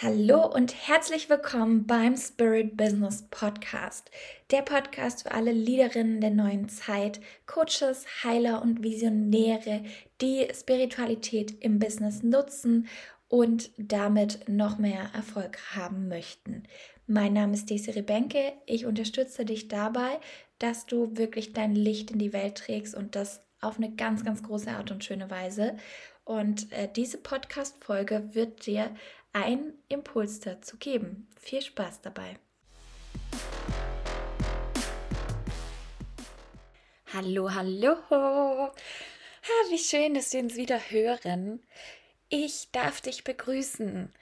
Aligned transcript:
Hallo 0.00 0.46
und 0.46 0.86
herzlich 0.86 1.28
willkommen 1.28 1.84
beim 1.84 2.16
Spirit 2.16 2.76
Business 2.76 3.24
Podcast. 3.32 4.12
Der 4.52 4.62
Podcast 4.62 5.24
für 5.24 5.32
alle 5.32 5.50
Leaderinnen 5.50 6.20
der 6.20 6.30
neuen 6.30 6.68
Zeit, 6.68 7.18
Coaches, 7.46 8.06
Heiler 8.22 8.62
und 8.62 8.84
Visionäre, 8.84 9.82
die 10.20 10.46
Spiritualität 10.54 11.60
im 11.64 11.80
Business 11.80 12.22
nutzen 12.22 12.86
und 13.26 13.72
damit 13.76 14.48
noch 14.48 14.78
mehr 14.78 15.10
Erfolg 15.16 15.58
haben 15.74 16.06
möchten. 16.06 16.62
Mein 17.08 17.32
Name 17.32 17.54
ist 17.54 17.68
Desiree 17.68 18.02
Benke. 18.02 18.52
Ich 18.66 18.86
unterstütze 18.86 19.44
dich 19.44 19.66
dabei, 19.66 20.20
dass 20.60 20.86
du 20.86 21.16
wirklich 21.16 21.54
dein 21.54 21.74
Licht 21.74 22.12
in 22.12 22.20
die 22.20 22.32
Welt 22.32 22.54
trägst 22.54 22.94
und 22.94 23.16
das 23.16 23.40
auf 23.60 23.78
eine 23.78 23.90
ganz, 23.96 24.24
ganz 24.24 24.44
große 24.44 24.70
Art 24.70 24.92
und 24.92 25.02
schöne 25.02 25.28
Weise. 25.28 25.76
Und 26.24 26.70
äh, 26.72 26.88
diese 26.94 27.18
Podcast-Folge 27.18 28.34
wird 28.34 28.66
dir 28.66 28.90
einen 29.42 29.74
Impuls 29.88 30.40
dazu 30.40 30.76
geben. 30.78 31.28
Viel 31.40 31.62
Spaß 31.62 32.00
dabei. 32.00 32.38
Hallo, 37.12 37.50
hallo. 37.54 37.96
Ha, 38.10 39.70
wie 39.70 39.78
schön, 39.78 40.14
dass 40.14 40.32
wir 40.32 40.40
uns 40.40 40.56
wieder 40.56 40.78
hören. 40.78 41.62
Ich 42.28 42.70
darf 42.72 43.00
dich 43.00 43.24
begrüßen 43.24 44.12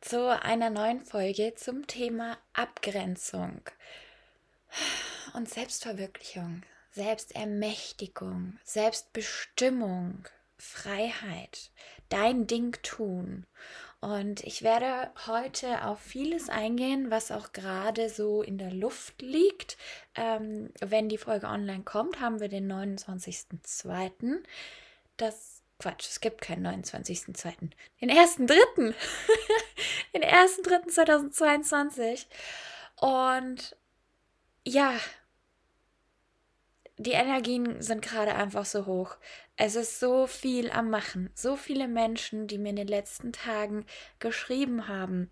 zu 0.00 0.40
einer 0.40 0.70
neuen 0.70 1.04
Folge 1.04 1.54
zum 1.54 1.86
Thema 1.86 2.38
Abgrenzung 2.54 3.62
und 5.34 5.50
Selbstverwirklichung, 5.50 6.62
Selbstermächtigung, 6.92 8.58
Selbstbestimmung, 8.64 10.24
Freiheit, 10.56 11.70
dein 12.08 12.46
Ding 12.46 12.72
tun. 12.82 13.46
Und 14.00 14.42
ich 14.44 14.62
werde 14.62 15.10
heute 15.26 15.84
auf 15.84 16.00
vieles 16.00 16.48
eingehen, 16.48 17.10
was 17.10 17.30
auch 17.30 17.52
gerade 17.52 18.08
so 18.08 18.42
in 18.42 18.56
der 18.56 18.72
Luft 18.72 19.20
liegt. 19.20 19.76
Ähm, 20.14 20.70
wenn 20.80 21.10
die 21.10 21.18
Folge 21.18 21.46
online 21.46 21.82
kommt, 21.82 22.18
haben 22.18 22.40
wir 22.40 22.48
den 22.48 22.72
29.02. 22.72 24.38
Das 25.18 25.60
Quatsch, 25.78 26.08
es 26.08 26.20
gibt 26.20 26.40
keinen 26.40 26.66
29.02. 26.66 27.72
Den 28.00 28.10
1.3. 28.10 28.94
den 30.14 30.22
1.3.2022. 30.22 32.24
Und 32.96 33.76
ja, 34.66 34.94
die 36.96 37.12
Energien 37.12 37.80
sind 37.80 38.02
gerade 38.02 38.34
einfach 38.34 38.66
so 38.66 38.86
hoch. 38.86 39.16
Es 39.62 39.76
ist 39.76 40.00
so 40.00 40.26
viel 40.26 40.70
am 40.70 40.88
Machen. 40.88 41.28
So 41.34 41.54
viele 41.54 41.86
Menschen, 41.86 42.46
die 42.46 42.56
mir 42.56 42.70
in 42.70 42.76
den 42.76 42.88
letzten 42.88 43.34
Tagen 43.34 43.84
geschrieben 44.18 44.88
haben 44.88 45.30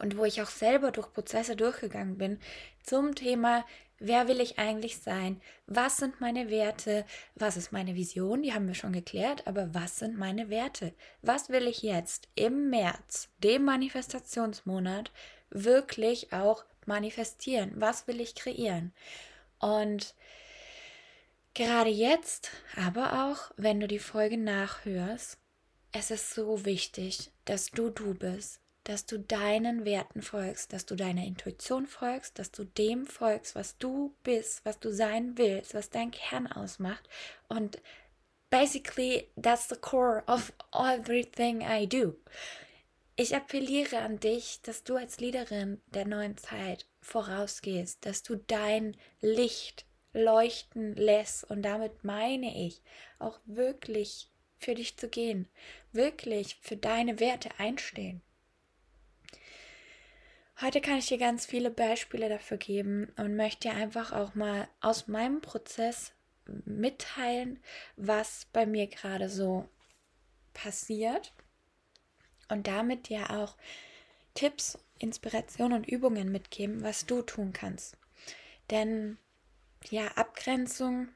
und 0.00 0.16
wo 0.16 0.24
ich 0.24 0.40
auch 0.40 0.48
selber 0.48 0.92
durch 0.92 1.12
Prozesse 1.12 1.56
durchgegangen 1.56 2.18
bin 2.18 2.38
zum 2.84 3.16
Thema, 3.16 3.66
wer 3.98 4.28
will 4.28 4.40
ich 4.40 4.60
eigentlich 4.60 4.98
sein? 4.98 5.40
Was 5.66 5.96
sind 5.96 6.20
meine 6.20 6.50
Werte? 6.50 7.04
Was 7.34 7.56
ist 7.56 7.72
meine 7.72 7.96
Vision? 7.96 8.42
Die 8.42 8.54
haben 8.54 8.68
wir 8.68 8.76
schon 8.76 8.92
geklärt, 8.92 9.48
aber 9.48 9.74
was 9.74 9.98
sind 9.98 10.16
meine 10.16 10.50
Werte? 10.50 10.94
Was 11.22 11.48
will 11.48 11.66
ich 11.66 11.82
jetzt 11.82 12.28
im 12.36 12.70
März, 12.70 13.28
dem 13.42 13.64
Manifestationsmonat, 13.64 15.10
wirklich 15.50 16.32
auch 16.32 16.64
manifestieren? 16.86 17.72
Was 17.74 18.06
will 18.06 18.20
ich 18.20 18.36
kreieren? 18.36 18.92
Und 19.58 20.14
Gerade 21.58 21.90
jetzt, 21.90 22.52
aber 22.76 23.26
auch 23.26 23.50
wenn 23.56 23.80
du 23.80 23.88
die 23.88 23.98
Folge 23.98 24.38
nachhörst, 24.38 25.38
es 25.90 26.12
ist 26.12 26.32
so 26.32 26.64
wichtig, 26.64 27.32
dass 27.46 27.72
du 27.72 27.90
du 27.90 28.14
bist, 28.14 28.60
dass 28.84 29.06
du 29.06 29.18
deinen 29.18 29.84
Werten 29.84 30.22
folgst, 30.22 30.72
dass 30.72 30.86
du 30.86 30.94
deiner 30.94 31.24
Intuition 31.24 31.88
folgst, 31.88 32.38
dass 32.38 32.52
du 32.52 32.62
dem 32.62 33.06
folgst, 33.06 33.56
was 33.56 33.76
du 33.76 34.14
bist, 34.22 34.64
was 34.64 34.78
du 34.78 34.92
sein 34.92 35.36
willst, 35.36 35.74
was 35.74 35.90
dein 35.90 36.12
Kern 36.12 36.46
ausmacht. 36.46 37.08
Und 37.48 37.82
basically, 38.50 39.26
that's 39.34 39.68
the 39.68 39.74
core 39.74 40.22
of 40.28 40.52
everything 40.72 41.62
I 41.62 41.88
do. 41.88 42.14
Ich 43.16 43.34
appelliere 43.34 43.98
an 43.98 44.20
dich, 44.20 44.62
dass 44.62 44.84
du 44.84 44.94
als 44.94 45.18
Leaderin 45.18 45.82
der 45.86 46.06
neuen 46.06 46.36
Zeit 46.36 46.86
vorausgehst, 47.00 48.06
dass 48.06 48.22
du 48.22 48.36
dein 48.36 48.96
Licht 49.20 49.87
leuchten 50.12 50.94
lässt. 50.94 51.44
Und 51.44 51.62
damit 51.62 52.04
meine 52.04 52.66
ich 52.66 52.82
auch 53.18 53.38
wirklich 53.44 54.30
für 54.58 54.74
dich 54.74 54.96
zu 54.96 55.08
gehen, 55.08 55.48
wirklich 55.92 56.58
für 56.60 56.76
deine 56.76 57.20
Werte 57.20 57.50
einstehen. 57.58 58.22
Heute 60.60 60.80
kann 60.80 60.98
ich 60.98 61.06
dir 61.06 61.18
ganz 61.18 61.46
viele 61.46 61.70
Beispiele 61.70 62.28
dafür 62.28 62.56
geben 62.56 63.12
und 63.16 63.36
möchte 63.36 63.68
dir 63.68 63.74
einfach 63.76 64.12
auch 64.12 64.34
mal 64.34 64.68
aus 64.80 65.06
meinem 65.06 65.40
Prozess 65.40 66.12
mitteilen, 66.64 67.62
was 67.96 68.46
bei 68.52 68.66
mir 68.66 68.88
gerade 68.88 69.28
so 69.28 69.68
passiert 70.54 71.32
und 72.48 72.66
damit 72.66 73.08
dir 73.08 73.30
auch 73.30 73.56
Tipps, 74.34 74.78
Inspiration 74.98 75.72
und 75.72 75.86
Übungen 75.86 76.32
mitgeben, 76.32 76.82
was 76.82 77.06
du 77.06 77.22
tun 77.22 77.52
kannst. 77.52 77.96
Denn 78.70 79.18
ja, 79.90 80.06
Abgrenzung 80.16 81.08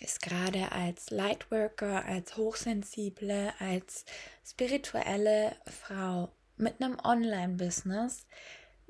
ist 0.00 0.22
gerade 0.22 0.72
als 0.72 1.10
Lightworker, 1.10 2.04
als 2.04 2.36
hochsensible, 2.36 3.52
als 3.58 4.04
spirituelle 4.44 5.56
Frau 5.66 6.30
mit 6.56 6.80
einem 6.80 6.98
Online-Business 7.02 8.26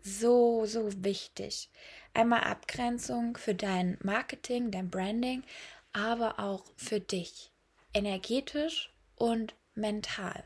so, 0.03 0.66
so 0.66 1.04
wichtig. 1.04 1.71
Einmal 2.15 2.44
Abgrenzung 2.44 3.37
für 3.37 3.54
dein 3.54 3.99
Marketing, 4.03 4.71
dein 4.71 4.91
Branding, 4.91 5.43
aber 5.93 6.38
auch 6.38 6.65
für 6.77 7.00
dich, 7.00 7.53
energetisch 7.93 8.93
und 9.16 9.54
mental. 9.75 10.44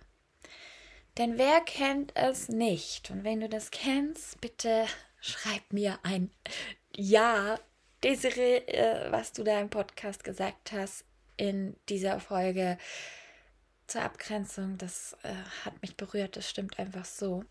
Denn 1.19 1.39
wer 1.39 1.61
kennt 1.61 2.17
es 2.17 2.49
nicht? 2.49 3.11
Und 3.11 3.25
wenn 3.25 3.41
du 3.41 3.49
das 3.49 3.71
kennst, 3.71 4.41
bitte 4.41 4.87
schreib 5.21 5.73
mir 5.73 5.99
ein 6.03 6.31
Ja 6.95 7.59
Desiree, 8.03 8.59
äh, 8.67 9.13
was 9.13 9.33
du 9.33 9.45
da 9.45 9.61
im 9.61 9.69
Podcast 9.69 10.25
gesagt 10.25 10.73
hast 10.73 11.05
in 11.37 11.77
dieser 11.89 12.19
Folge 12.21 12.79
zur 13.87 14.03
Abgrenzung, 14.03 14.79
das 14.79 15.17
äh, 15.23 15.35
hat 15.65 15.83
mich 15.83 15.97
berührt, 15.97 16.37
das 16.37 16.49
stimmt 16.49 16.79
einfach 16.79 17.05
so. 17.05 17.45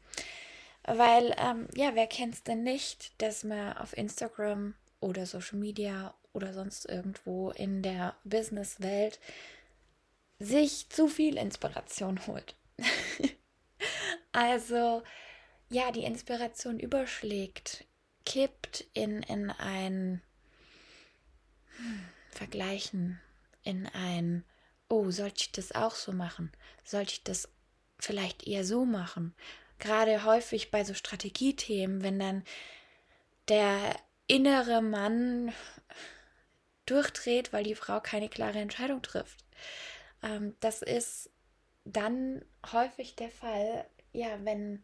Weil, 0.84 1.36
ähm, 1.38 1.68
ja, 1.76 1.94
wer 1.94 2.08
kennt 2.08 2.34
es 2.34 2.44
denn 2.44 2.64
nicht, 2.64 3.22
dass 3.22 3.44
man 3.44 3.78
auf 3.78 3.96
Instagram 3.96 4.74
oder 5.02 5.26
Social 5.26 5.60
Media 5.60 6.16
oder 6.34 6.54
sonst 6.54 6.86
irgendwo 6.86 7.52
in 7.52 7.84
der 7.84 8.16
Businesswelt 8.24 9.20
sich 10.40 10.90
zu 10.90 11.08
viel 11.08 11.38
Inspiration 11.38 12.20
holt. 12.28 12.56
also, 14.32 15.04
ja, 15.70 15.92
die 15.92 16.06
Inspiration 16.06 16.80
überschlägt, 16.80 17.86
kippt 18.26 18.86
in, 18.94 19.22
in 19.24 19.52
ein 19.52 20.22
vergleichen 22.30 23.20
in 23.64 23.88
ein, 23.88 24.44
oh, 24.88 25.12
sollte 25.12 25.44
ich 25.44 25.52
das 25.52 25.72
auch 25.74 25.96
so 25.96 26.12
machen? 26.12 26.52
Sollte 26.84 27.14
ich 27.14 27.24
das 27.24 27.50
vielleicht 28.00 28.48
eher 28.48 28.64
so 28.66 28.86
machen? 28.86 29.36
Gerade 29.80 30.24
häufig 30.24 30.72
bei 30.72 30.84
so 30.84 30.94
Strategiethemen, 30.94 32.04
wenn 32.04 32.20
dann 32.20 32.44
der 33.48 33.96
innere 34.28 34.82
Mann 34.82 35.54
durchdreht, 36.86 37.54
weil 37.54 37.64
die 37.64 37.76
Frau 37.76 38.00
keine 38.00 38.30
klare 38.30 38.60
Entscheidung 38.60 39.02
trifft. 39.02 39.44
Ähm, 40.24 40.56
das 40.60 40.82
ist 40.82 41.30
dann 41.86 42.44
häufig 42.72 43.16
der 43.16 43.30
Fall, 43.30 43.86
ja, 44.12 44.44
wenn, 44.44 44.84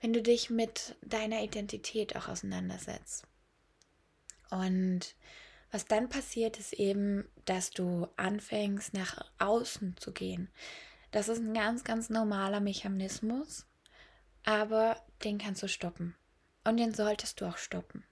wenn 0.00 0.12
du 0.12 0.22
dich 0.22 0.50
mit 0.50 0.96
deiner 1.02 1.42
Identität 1.42 2.16
auch 2.16 2.28
auseinandersetzt. 2.28 3.26
Und 4.50 5.14
was 5.74 5.86
dann 5.86 6.08
passiert, 6.08 6.60
ist 6.60 6.72
eben, 6.74 7.28
dass 7.46 7.70
du 7.70 8.06
anfängst, 8.14 8.94
nach 8.94 9.28
außen 9.40 9.96
zu 9.96 10.12
gehen. 10.12 10.48
Das 11.10 11.28
ist 11.28 11.40
ein 11.40 11.52
ganz, 11.52 11.82
ganz 11.82 12.10
normaler 12.10 12.60
Mechanismus, 12.60 13.66
aber 14.44 14.96
den 15.24 15.36
kannst 15.36 15.64
du 15.64 15.68
stoppen. 15.68 16.14
Und 16.62 16.76
den 16.76 16.94
solltest 16.94 17.40
du 17.40 17.46
auch 17.46 17.56
stoppen. 17.56 18.04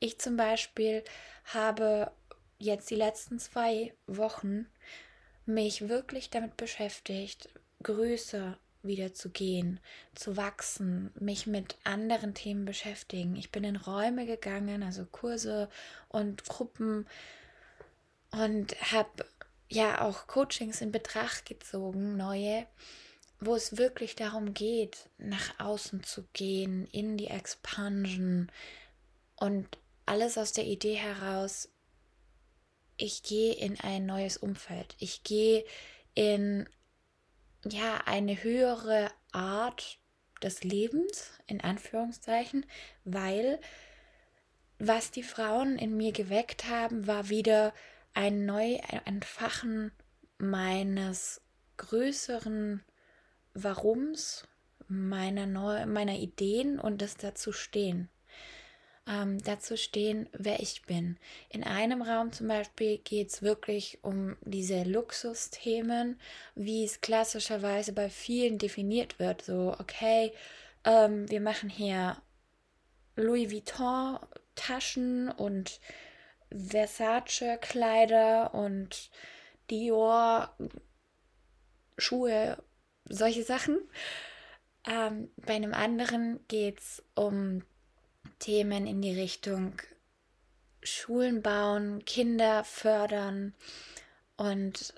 Ich 0.00 0.18
zum 0.18 0.36
Beispiel 0.36 1.04
habe 1.44 2.10
jetzt 2.58 2.90
die 2.90 2.96
letzten 2.96 3.38
zwei 3.38 3.94
Wochen 4.08 4.66
mich 5.46 5.88
wirklich 5.88 6.30
damit 6.30 6.56
beschäftigt, 6.56 7.48
Größe 7.80 8.58
wieder 8.82 9.12
zu 9.12 9.30
gehen, 9.30 9.80
zu 10.14 10.36
wachsen, 10.36 11.10
mich 11.18 11.46
mit 11.46 11.76
anderen 11.84 12.34
Themen 12.34 12.64
beschäftigen. 12.64 13.36
Ich 13.36 13.50
bin 13.50 13.64
in 13.64 13.76
Räume 13.76 14.26
gegangen, 14.26 14.82
also 14.82 15.04
Kurse 15.04 15.68
und 16.08 16.44
Gruppen 16.44 17.06
und 18.30 18.80
habe 18.92 19.26
ja 19.68 20.00
auch 20.02 20.26
Coachings 20.26 20.80
in 20.80 20.92
Betracht 20.92 21.46
gezogen, 21.46 22.16
neue, 22.16 22.66
wo 23.40 23.54
es 23.54 23.76
wirklich 23.76 24.16
darum 24.16 24.54
geht, 24.54 25.10
nach 25.18 25.58
außen 25.60 26.02
zu 26.02 26.24
gehen, 26.32 26.86
in 26.86 27.16
die 27.16 27.28
Expansion 27.28 28.50
und 29.36 29.78
alles 30.06 30.38
aus 30.38 30.52
der 30.52 30.64
Idee 30.64 30.94
heraus, 30.94 31.68
ich 32.96 33.22
gehe 33.22 33.54
in 33.54 33.78
ein 33.78 34.06
neues 34.06 34.36
Umfeld. 34.36 34.96
Ich 34.98 35.22
gehe 35.22 35.64
in 36.14 36.68
ja, 37.64 38.00
eine 38.06 38.42
höhere 38.42 39.10
Art 39.32 39.98
des 40.42 40.62
Lebens, 40.62 41.32
in 41.46 41.60
Anführungszeichen, 41.60 42.64
weil 43.04 43.58
was 44.78 45.10
die 45.10 45.24
Frauen 45.24 45.76
in 45.76 45.96
mir 45.96 46.12
geweckt 46.12 46.68
haben, 46.68 47.06
war 47.06 47.28
wieder 47.28 47.74
ein 48.14 48.46
neu 48.46 48.78
Entfachen 49.04 49.90
meines 50.38 51.40
größeren 51.76 52.82
Warums, 53.54 54.46
meiner, 54.86 55.46
Neu 55.46 55.84
meiner 55.86 56.14
Ideen 56.14 56.78
und 56.78 57.02
das 57.02 57.16
dazu 57.16 57.52
stehen 57.52 58.08
ähm, 59.08 59.42
dazu 59.42 59.76
stehen, 59.76 60.28
wer 60.32 60.60
ich 60.60 60.82
bin. 60.82 61.16
In 61.48 61.64
einem 61.64 62.02
Raum 62.02 62.32
zum 62.32 62.48
Beispiel 62.48 62.98
geht 62.98 63.30
es 63.30 63.42
wirklich 63.42 63.98
um 64.02 64.36
diese 64.42 64.82
Luxusthemen, 64.84 66.20
wie 66.54 66.84
es 66.84 67.00
klassischerweise 67.00 67.92
bei 67.92 68.10
vielen 68.10 68.58
definiert 68.58 69.18
wird. 69.18 69.42
So, 69.42 69.74
okay, 69.78 70.32
ähm, 70.84 71.30
wir 71.30 71.40
machen 71.40 71.70
hier 71.70 72.16
Louis 73.16 73.50
Vuitton 73.50 74.18
Taschen 74.54 75.30
und 75.30 75.80
Versace 76.50 77.58
Kleider 77.60 78.54
und 78.54 79.10
Dior 79.70 80.54
Schuhe, 81.96 82.62
solche 83.08 83.42
Sachen. 83.42 83.78
Ähm, 84.86 85.30
bei 85.36 85.54
einem 85.54 85.74
anderen 85.74 86.40
geht 86.48 86.78
es 86.78 87.02
um 87.14 87.62
Themen 88.38 88.86
in 88.86 89.02
die 89.02 89.18
Richtung 89.18 89.74
Schulen 90.82 91.42
bauen, 91.42 92.04
Kinder 92.04 92.64
fördern 92.64 93.54
und 94.36 94.94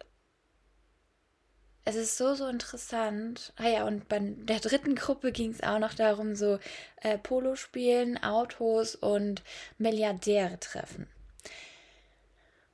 es 1.85 1.97
ist 1.97 2.19
so, 2.19 2.35
so 2.35 2.47
interessant. 2.47 3.53
Ah 3.57 3.69
ja, 3.69 3.85
und 3.85 4.09
bei 4.09 4.21
der 4.21 4.61
dritten 4.61 4.95
Gruppe 4.95 5.33
ging 5.33 5.51
es 5.51 5.63
auch 5.63 5.79
noch 5.79 5.95
darum, 5.95 6.37
so 6.37 6.59
äh, 6.97 7.19
Polo 7.19 7.57
spielen, 7.57 8.23
Autos 8.23 8.95
und 8.95 9.43
Milliardäre 9.79 10.61
treffen. 10.61 11.09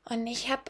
Und 0.05 0.27
ich 0.27 0.51
habe 0.51 0.65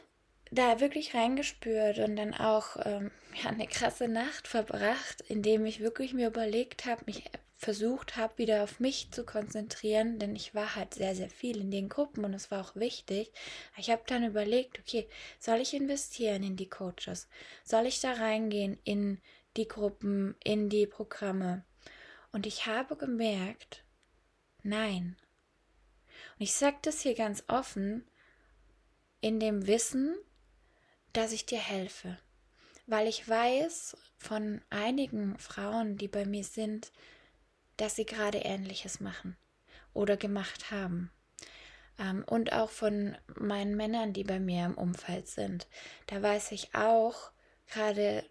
da 0.51 0.81
wirklich 0.81 1.15
reingespürt 1.15 1.99
und 1.99 2.17
dann 2.17 2.35
auch 2.35 2.77
ähm, 2.85 3.11
ja, 3.43 3.51
eine 3.51 3.67
krasse 3.67 4.07
Nacht 4.07 4.47
verbracht, 4.47 5.23
indem 5.29 5.67
ich 5.67 5.81
wirklich 5.81 6.13
mir 6.13 6.29
überlegt 6.29 6.85
habe, 6.85 7.03
mich 7.07 7.25
versucht 7.57 8.17
habe, 8.17 8.37
wieder 8.37 8.63
auf 8.63 8.81
mich 8.81 9.11
zu 9.11 9.25
konzentrieren, 9.25 10.19
denn 10.19 10.37
ich 10.37 10.55
war 10.55 10.77
halt 10.77 10.95
sehr, 10.95 11.15
sehr 11.15 11.31
viel 11.31 11.59
in 11.59 11.71
den 11.71 11.89
Gruppen 11.89 12.25
und 12.25 12.35
es 12.35 12.51
war 12.51 12.61
auch 12.61 12.77
wichtig. 12.77 13.33
Ich 13.79 13.91
habe 13.91 14.03
dann 14.07 14.25
überlegt, 14.25 14.79
okay, 14.79 15.09
soll 15.39 15.61
ich 15.61 15.73
investieren 15.73 16.43
in 16.43 16.57
die 16.57 16.69
Coaches? 16.69 17.29
Soll 17.65 17.87
ich 17.87 18.01
da 18.01 18.13
reingehen 18.13 18.79
in 18.85 19.21
die 19.57 19.67
Gruppen, 19.67 20.37
in 20.45 20.69
die 20.69 20.87
Programme? 20.87 21.65
Und 22.31 22.47
ich 22.47 22.67
habe 22.67 22.97
gemerkt, 22.97 23.85
nein. 24.63 25.17
Und 26.39 26.43
ich 26.43 26.53
sage 26.53 26.77
das 26.83 27.01
hier 27.01 27.15
ganz 27.15 27.45
offen, 27.49 28.07
in 29.23 29.41
dem 29.41 29.67
Wissen, 29.67 30.15
dass 31.15 31.33
ich 31.33 31.47
dir 31.47 31.59
helfe. 31.59 32.19
Weil 32.87 33.09
ich 33.09 33.27
weiß 33.27 33.97
von 34.19 34.61
einigen 34.69 35.39
Frauen, 35.39 35.97
die 35.97 36.09
bei 36.09 36.27
mir 36.27 36.45
sind, 36.45 36.93
dass 37.77 37.97
sie 37.97 38.07
gerade 38.07 38.39
Ähnliches 38.39 39.01
machen 39.01 39.37
oder 39.93 40.17
gemacht 40.17 40.71
haben. 40.71 41.11
Ähm, 41.99 42.25
und 42.27 42.53
auch 42.53 42.71
von 42.71 43.17
meinen 43.39 43.77
Männern, 43.77 44.13
die 44.13 44.25
bei 44.25 44.39
mir 44.39 44.67
im 44.67 44.75
Umfeld 44.75 45.29
sind. 45.29 45.67
Da 46.07 46.23
weiß 46.23 46.53
ich 46.53 46.75
auch, 46.75 47.33
gerade 47.67 48.25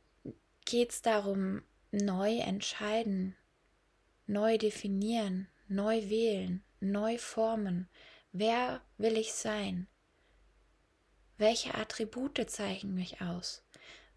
geht 0.65 0.91
es 0.91 1.01
darum, 1.01 1.63
neu 1.91 2.37
entscheiden, 2.37 3.35
neu 4.27 4.57
definieren, 4.57 5.47
neu 5.67 6.09
wählen, 6.09 6.63
neu 6.79 7.17
formen. 7.17 7.89
Wer 8.31 8.81
will 8.97 9.17
ich 9.17 9.33
sein? 9.33 9.87
Welche 11.37 11.75
Attribute 11.75 12.49
zeichnen 12.49 12.95
mich 12.95 13.21
aus? 13.21 13.63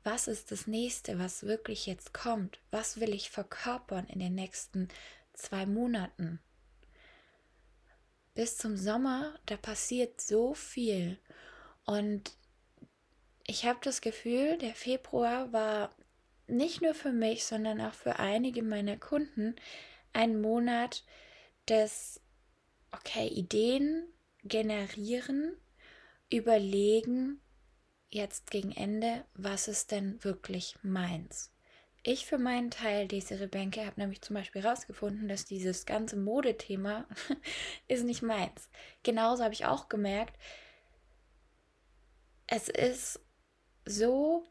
Was 0.04 0.28
ist 0.28 0.52
das 0.52 0.66
nächste, 0.66 1.18
was 1.18 1.42
wirklich 1.42 1.86
jetzt 1.86 2.14
kommt? 2.14 2.60
Was 2.70 3.00
will 3.00 3.12
ich 3.12 3.30
verkörpern 3.30 4.06
in 4.06 4.20
den 4.20 4.34
nächsten 4.34 4.88
zwei 5.38 5.66
Monaten. 5.66 6.40
Bis 8.34 8.56
zum 8.56 8.76
Sommer, 8.76 9.38
da 9.46 9.56
passiert 9.56 10.20
so 10.20 10.54
viel. 10.54 11.18
Und 11.84 12.32
ich 13.46 13.64
habe 13.64 13.78
das 13.82 14.00
Gefühl, 14.00 14.58
der 14.58 14.74
Februar 14.74 15.52
war 15.52 15.90
nicht 16.46 16.82
nur 16.82 16.94
für 16.94 17.12
mich, 17.12 17.44
sondern 17.44 17.80
auch 17.80 17.94
für 17.94 18.18
einige 18.18 18.62
meiner 18.62 18.96
Kunden 18.96 19.56
ein 20.12 20.40
Monat 20.40 21.04
des, 21.68 22.20
okay, 22.92 23.28
Ideen 23.28 24.06
generieren, 24.44 25.56
überlegen, 26.30 27.40
jetzt 28.10 28.50
gegen 28.50 28.72
Ende, 28.72 29.24
was 29.34 29.68
ist 29.68 29.90
denn 29.90 30.22
wirklich 30.24 30.76
meins? 30.82 31.52
Ich 32.10 32.24
für 32.24 32.38
meinen 32.38 32.70
Teil, 32.70 33.06
diese 33.06 33.38
Rebecca, 33.38 33.84
habe 33.84 34.00
nämlich 34.00 34.22
zum 34.22 34.32
Beispiel 34.32 34.62
herausgefunden, 34.62 35.28
dass 35.28 35.44
dieses 35.44 35.84
ganze 35.84 36.16
Modethema 36.16 37.06
ist 37.86 38.04
nicht 38.04 38.22
meins. 38.22 38.70
Genauso 39.02 39.44
habe 39.44 39.52
ich 39.52 39.66
auch 39.66 39.90
gemerkt, 39.90 40.34
es 42.46 42.70
ist 42.70 43.20
so 43.84 44.46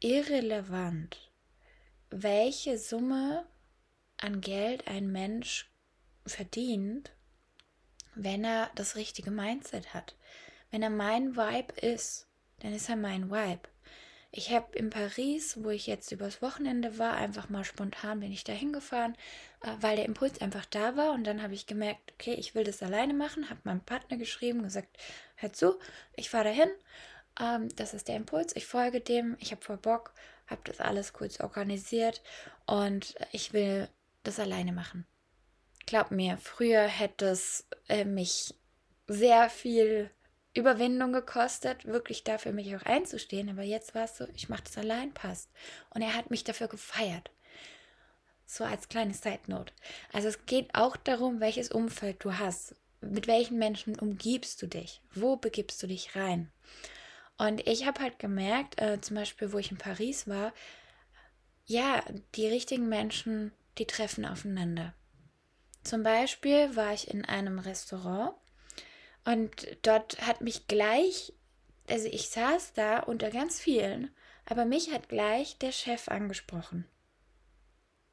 irrelevant, 0.00 1.30
welche 2.10 2.76
Summe 2.76 3.46
an 4.16 4.40
Geld 4.40 4.88
ein 4.88 5.12
Mensch 5.12 5.70
verdient, 6.26 7.12
wenn 8.16 8.42
er 8.42 8.68
das 8.74 8.96
richtige 8.96 9.30
Mindset 9.30 9.94
hat. 9.94 10.16
Wenn 10.72 10.82
er 10.82 10.90
mein 10.90 11.36
Vibe 11.36 11.74
ist, 11.74 12.26
dann 12.58 12.72
ist 12.72 12.88
er 12.88 12.96
mein 12.96 13.30
Vibe. 13.30 13.68
Ich 14.34 14.50
habe 14.50 14.74
in 14.78 14.88
Paris, 14.88 15.62
wo 15.62 15.68
ich 15.68 15.86
jetzt 15.86 16.10
übers 16.10 16.40
Wochenende 16.40 16.98
war, 16.98 17.14
einfach 17.14 17.50
mal 17.50 17.64
spontan 17.64 18.20
bin 18.20 18.32
ich 18.32 18.44
da 18.44 18.52
hingefahren, 18.54 19.14
äh, 19.60 19.68
weil 19.80 19.96
der 19.96 20.06
Impuls 20.06 20.40
einfach 20.40 20.64
da 20.64 20.96
war. 20.96 21.12
Und 21.12 21.24
dann 21.24 21.42
habe 21.42 21.52
ich 21.52 21.66
gemerkt, 21.66 22.14
okay, 22.14 22.32
ich 22.32 22.54
will 22.54 22.64
das 22.64 22.82
alleine 22.82 23.12
machen, 23.12 23.50
habe 23.50 23.60
meinem 23.64 23.82
Partner 23.82 24.16
geschrieben, 24.16 24.62
gesagt, 24.62 24.96
hör 25.36 25.52
zu, 25.52 25.78
ich 26.16 26.30
fahre 26.30 26.44
dahin. 26.44 26.70
Ähm, 27.38 27.68
das 27.76 27.92
ist 27.92 28.08
der 28.08 28.16
Impuls, 28.16 28.56
ich 28.56 28.64
folge 28.66 29.02
dem, 29.02 29.36
ich 29.38 29.50
habe 29.52 29.62
voll 29.62 29.76
Bock, 29.76 30.14
habe 30.46 30.62
das 30.64 30.80
alles 30.80 31.12
kurz 31.12 31.38
organisiert 31.40 32.22
und 32.64 33.14
ich 33.32 33.52
will 33.52 33.88
das 34.22 34.40
alleine 34.40 34.72
machen. 34.72 35.06
Glaub 35.84 36.10
mir, 36.10 36.38
früher 36.38 36.86
hätte 36.86 37.26
es 37.26 37.66
äh, 37.88 38.06
mich 38.06 38.54
sehr 39.08 39.50
viel 39.50 40.10
Überwindung 40.54 41.12
gekostet, 41.12 41.86
wirklich 41.86 42.24
dafür 42.24 42.52
mich 42.52 42.74
auch 42.76 42.82
einzustehen. 42.82 43.48
Aber 43.48 43.62
jetzt 43.62 43.94
war 43.94 44.04
es 44.04 44.16
so, 44.16 44.26
ich 44.34 44.48
mache 44.48 44.64
das 44.64 44.78
allein, 44.78 45.12
passt. 45.12 45.50
Und 45.90 46.02
er 46.02 46.14
hat 46.14 46.30
mich 46.30 46.44
dafür 46.44 46.68
gefeiert. 46.68 47.30
So 48.46 48.64
als 48.64 48.88
kleine 48.88 49.14
Side 49.14 49.40
Note. 49.46 49.72
Also 50.12 50.28
es 50.28 50.44
geht 50.44 50.74
auch 50.74 50.96
darum, 50.96 51.40
welches 51.40 51.70
Umfeld 51.70 52.22
du 52.24 52.38
hast. 52.38 52.74
Mit 53.00 53.26
welchen 53.26 53.58
Menschen 53.58 53.98
umgibst 53.98 54.60
du 54.62 54.66
dich? 54.66 55.00
Wo 55.14 55.36
begibst 55.36 55.82
du 55.82 55.86
dich 55.86 56.14
rein? 56.14 56.52
Und 57.38 57.66
ich 57.66 57.86
habe 57.86 58.00
halt 58.00 58.18
gemerkt, 58.18 58.80
äh, 58.80 59.00
zum 59.00 59.16
Beispiel, 59.16 59.52
wo 59.52 59.58
ich 59.58 59.70
in 59.70 59.78
Paris 59.78 60.28
war, 60.28 60.52
ja, 61.64 62.04
die 62.34 62.46
richtigen 62.46 62.88
Menschen, 62.88 63.52
die 63.78 63.86
treffen 63.86 64.26
aufeinander. 64.26 64.94
Zum 65.82 66.02
Beispiel 66.02 66.76
war 66.76 66.92
ich 66.92 67.10
in 67.10 67.24
einem 67.24 67.58
Restaurant 67.58 68.34
und 69.24 69.78
dort 69.82 70.20
hat 70.26 70.40
mich 70.40 70.66
gleich, 70.66 71.32
also 71.88 72.08
ich 72.08 72.28
saß 72.28 72.72
da 72.74 73.00
unter 73.00 73.30
ganz 73.30 73.60
vielen, 73.60 74.14
aber 74.46 74.64
mich 74.64 74.92
hat 74.92 75.08
gleich 75.08 75.58
der 75.58 75.72
Chef 75.72 76.08
angesprochen. 76.08 76.86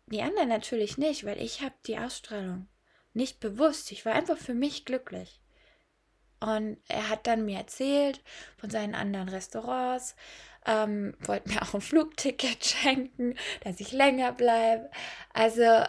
Die 0.08 0.22
anderen 0.22 0.50
natürlich 0.50 0.98
nicht, 0.98 1.26
weil 1.26 1.42
ich 1.42 1.62
habe 1.62 1.76
die 1.86 1.98
Ausstrahlung 1.98 2.68
nicht 3.14 3.40
bewusst. 3.40 3.92
Ich 3.92 4.06
war 4.06 4.14
einfach 4.14 4.38
für 4.38 4.54
mich 4.54 4.86
glücklich. 4.86 5.40
Und 6.40 6.78
er 6.88 7.10
hat 7.10 7.28
dann 7.28 7.46
mir 7.46 7.58
erzählt 7.58 8.24
von 8.58 8.70
seinen 8.70 8.96
anderen 8.96 9.30
Restaurants, 9.30 10.16
ähm, 10.66 11.16
wollte 11.20 11.50
mir 11.50 11.62
auch 11.62 11.74
ein 11.74 11.82
Flugticket 11.82 12.66
schenken, 12.66 13.36
dass 13.64 13.80
ich 13.80 13.92
länger 13.92 14.32
bleibe. 14.32 14.90
Also 15.34 15.84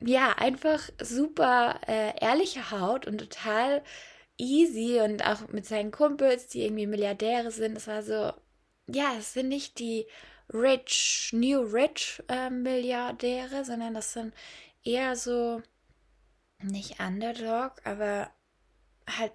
ja, 0.00 0.32
einfach 0.38 0.80
super 1.00 1.80
äh, 1.86 2.18
ehrliche 2.20 2.70
Haut 2.70 3.06
und 3.06 3.18
total 3.18 3.82
easy 4.38 5.00
und 5.00 5.26
auch 5.26 5.48
mit 5.48 5.66
seinen 5.66 5.90
Kumpels, 5.90 6.48
die 6.48 6.62
irgendwie 6.64 6.86
Milliardäre 6.86 7.50
sind. 7.50 7.76
Es 7.76 7.86
war 7.86 8.02
so, 8.02 8.32
ja, 8.86 9.14
es 9.18 9.34
sind 9.34 9.48
nicht 9.48 9.78
die 9.78 10.06
Rich, 10.52 11.30
New 11.32 11.60
Rich 11.60 12.22
äh, 12.28 12.50
Milliardäre, 12.50 13.64
sondern 13.64 13.94
das 13.94 14.14
sind 14.14 14.34
eher 14.82 15.14
so 15.14 15.62
nicht 16.62 16.98
Underdog, 17.00 17.74
aber 17.84 18.30
halt, 19.08 19.32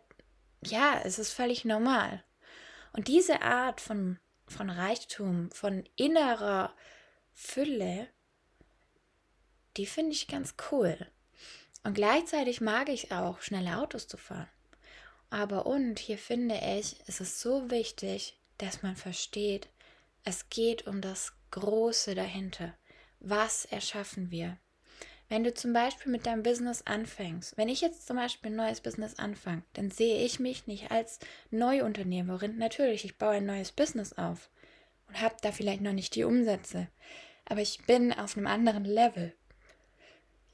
ja, 0.64 1.00
es 1.04 1.20
ist 1.20 1.32
völlig 1.32 1.66
normal. 1.66 2.24
Und 2.94 3.08
diese 3.08 3.42
Art 3.42 3.82
von, 3.82 4.20
von 4.48 4.70
Reichtum, 4.70 5.52
von 5.52 5.84
innerer 5.96 6.74
Fülle, 7.34 8.08
die 9.78 9.86
finde 9.86 10.14
ich 10.14 10.28
ganz 10.28 10.56
cool. 10.72 10.98
Und 11.84 11.94
gleichzeitig 11.94 12.62
mag 12.62 12.90
ich 12.90 13.12
auch, 13.12 13.42
schnelle 13.42 13.78
Autos 13.78 14.08
zu 14.08 14.18
fahren. 14.18 14.50
Aber 15.30 15.66
und 15.66 16.00
hier 16.00 16.18
finde 16.18 16.56
ich, 16.56 16.96
es 17.08 17.20
ist 17.20 17.40
so 17.40 17.70
wichtig, 17.70 18.40
dass 18.58 18.84
man 18.84 18.96
versteht, 18.96 19.68
es 20.24 20.50
geht 20.50 20.88
um 20.88 21.02
das 21.02 21.34
Große 21.52 22.16
dahinter. 22.16 22.74
Was 23.20 23.66
erschaffen 23.66 24.32
wir? 24.32 24.58
Wenn 25.28 25.44
du 25.44 25.54
zum 25.54 25.74
Beispiel 25.74 26.12
mit 26.12 26.28
deinem 26.28 26.44
Business 26.44 26.84
anfängst, 26.84 27.58
wenn 27.58 27.70
ich 27.70 27.82
jetzt 27.82 28.06
zum 28.06 28.18
Beispiel 28.18 28.52
ein 28.52 28.56
neues 28.56 28.82
Business 28.82 29.18
anfange, 29.18 29.64
dann 29.74 29.90
sehe 29.90 30.24
ich 30.24 30.40
mich 30.40 30.68
nicht 30.68 30.92
als 30.92 31.20
Neuunternehmerin. 31.50 32.58
Natürlich, 32.58 33.06
ich 33.06 33.18
baue 33.18 33.36
ein 33.36 33.46
neues 33.46 33.72
Business 33.72 34.14
auf 34.14 34.50
und 35.08 35.20
habe 35.22 35.36
da 35.42 35.52
vielleicht 35.52 35.82
noch 35.82 35.94
nicht 35.94 36.14
die 36.16 36.24
Umsätze. 36.24 36.90
Aber 37.46 37.62
ich 37.62 37.84
bin 37.86 38.14
auf 38.14 38.38
einem 38.38 38.48
anderen 38.48 38.86
Level. 38.86 39.34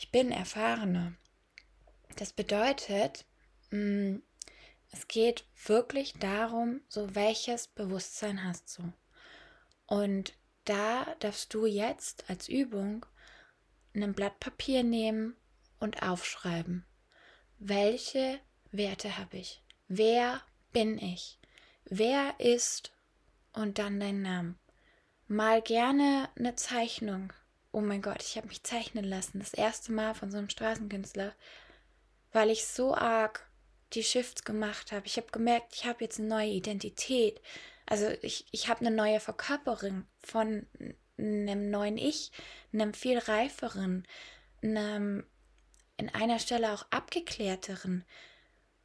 Ich 0.01 0.09
bin 0.09 0.31
erfahrener. 0.31 1.13
Das 2.15 2.33
bedeutet, 2.33 3.23
mm, 3.69 4.15
es 4.89 5.07
geht 5.07 5.45
wirklich 5.63 6.13
darum, 6.13 6.81
so 6.87 7.13
welches 7.13 7.67
Bewusstsein 7.67 8.43
hast 8.43 8.79
du. 8.79 8.91
Und 9.85 10.33
da 10.65 11.05
darfst 11.19 11.53
du 11.53 11.67
jetzt 11.67 12.27
als 12.31 12.49
Übung 12.49 13.05
ein 13.93 14.13
Blatt 14.13 14.39
Papier 14.39 14.81
nehmen 14.81 15.35
und 15.79 16.01
aufschreiben. 16.01 16.83
Welche 17.59 18.39
Werte 18.71 19.19
habe 19.19 19.37
ich? 19.37 19.61
Wer 19.87 20.41
bin 20.73 20.97
ich? 20.97 21.37
Wer 21.85 22.39
ist 22.39 22.91
und 23.53 23.77
dann 23.77 23.99
dein 23.99 24.23
Name? 24.23 24.55
Mal 25.27 25.61
gerne 25.61 26.27
eine 26.35 26.55
Zeichnung. 26.55 27.31
Oh 27.71 27.81
mein 27.81 28.01
Gott, 28.01 28.21
ich 28.21 28.37
habe 28.37 28.47
mich 28.47 28.63
zeichnen 28.63 29.05
lassen. 29.05 29.39
Das 29.39 29.53
erste 29.53 29.91
Mal 29.91 30.13
von 30.13 30.29
so 30.29 30.37
einem 30.37 30.49
Straßenkünstler, 30.49 31.33
weil 32.33 32.49
ich 32.49 32.65
so 32.65 32.95
arg 32.95 33.49
die 33.93 34.03
Shifts 34.03 34.43
gemacht 34.43 34.91
habe. 34.91 35.05
Ich 35.05 35.17
habe 35.17 35.27
gemerkt, 35.31 35.73
ich 35.75 35.85
habe 35.85 36.03
jetzt 36.03 36.19
eine 36.19 36.27
neue 36.27 36.49
Identität. 36.49 37.41
Also 37.85 38.09
ich, 38.21 38.45
ich 38.51 38.67
habe 38.67 38.81
eine 38.81 38.95
neue 38.95 39.19
Verkörperung 39.19 40.05
von 40.19 40.65
einem 41.17 41.69
neuen 41.69 41.97
Ich, 41.97 42.31
einem 42.73 42.93
viel 42.93 43.17
reiferen, 43.17 44.07
einem 44.61 45.25
in 45.97 46.09
einer 46.09 46.39
Stelle 46.39 46.73
auch 46.73 46.85
abgeklärteren. 46.89 48.05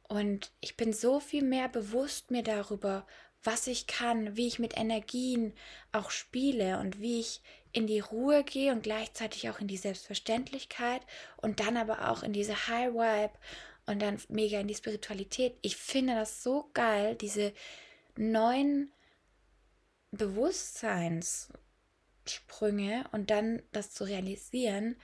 Und 0.07 0.51
ich 0.61 0.77
bin 0.77 0.93
so 0.93 1.19
viel 1.19 1.43
mehr 1.43 1.67
bewusst 1.67 2.31
mir 2.31 2.43
darüber, 2.43 3.05
was 3.43 3.67
ich 3.67 3.87
kann, 3.87 4.35
wie 4.35 4.47
ich 4.47 4.59
mit 4.59 4.77
Energien 4.77 5.53
auch 5.91 6.11
spiele 6.11 6.79
und 6.79 6.99
wie 6.99 7.19
ich 7.19 7.41
in 7.71 7.87
die 7.87 7.99
Ruhe 7.99 8.43
gehe 8.43 8.71
und 8.71 8.83
gleichzeitig 8.83 9.49
auch 9.49 9.59
in 9.59 9.67
die 9.67 9.77
Selbstverständlichkeit 9.77 11.01
und 11.37 11.59
dann 11.59 11.77
aber 11.77 12.09
auch 12.09 12.23
in 12.23 12.33
diese 12.33 12.67
High 12.67 12.93
Vibe 12.93 13.33
und 13.85 14.01
dann 14.01 14.21
mega 14.29 14.59
in 14.59 14.67
die 14.67 14.75
Spiritualität. 14.75 15.57
Ich 15.61 15.77
finde 15.77 16.15
das 16.15 16.43
so 16.43 16.69
geil, 16.73 17.15
diese 17.15 17.53
neuen 18.15 18.91
Bewusstseins 20.11 21.49
Sprünge 22.29 23.05
und 23.11 23.29
dann 23.29 23.61
das 23.71 23.91
zu 23.91 24.03
realisieren, 24.03 24.97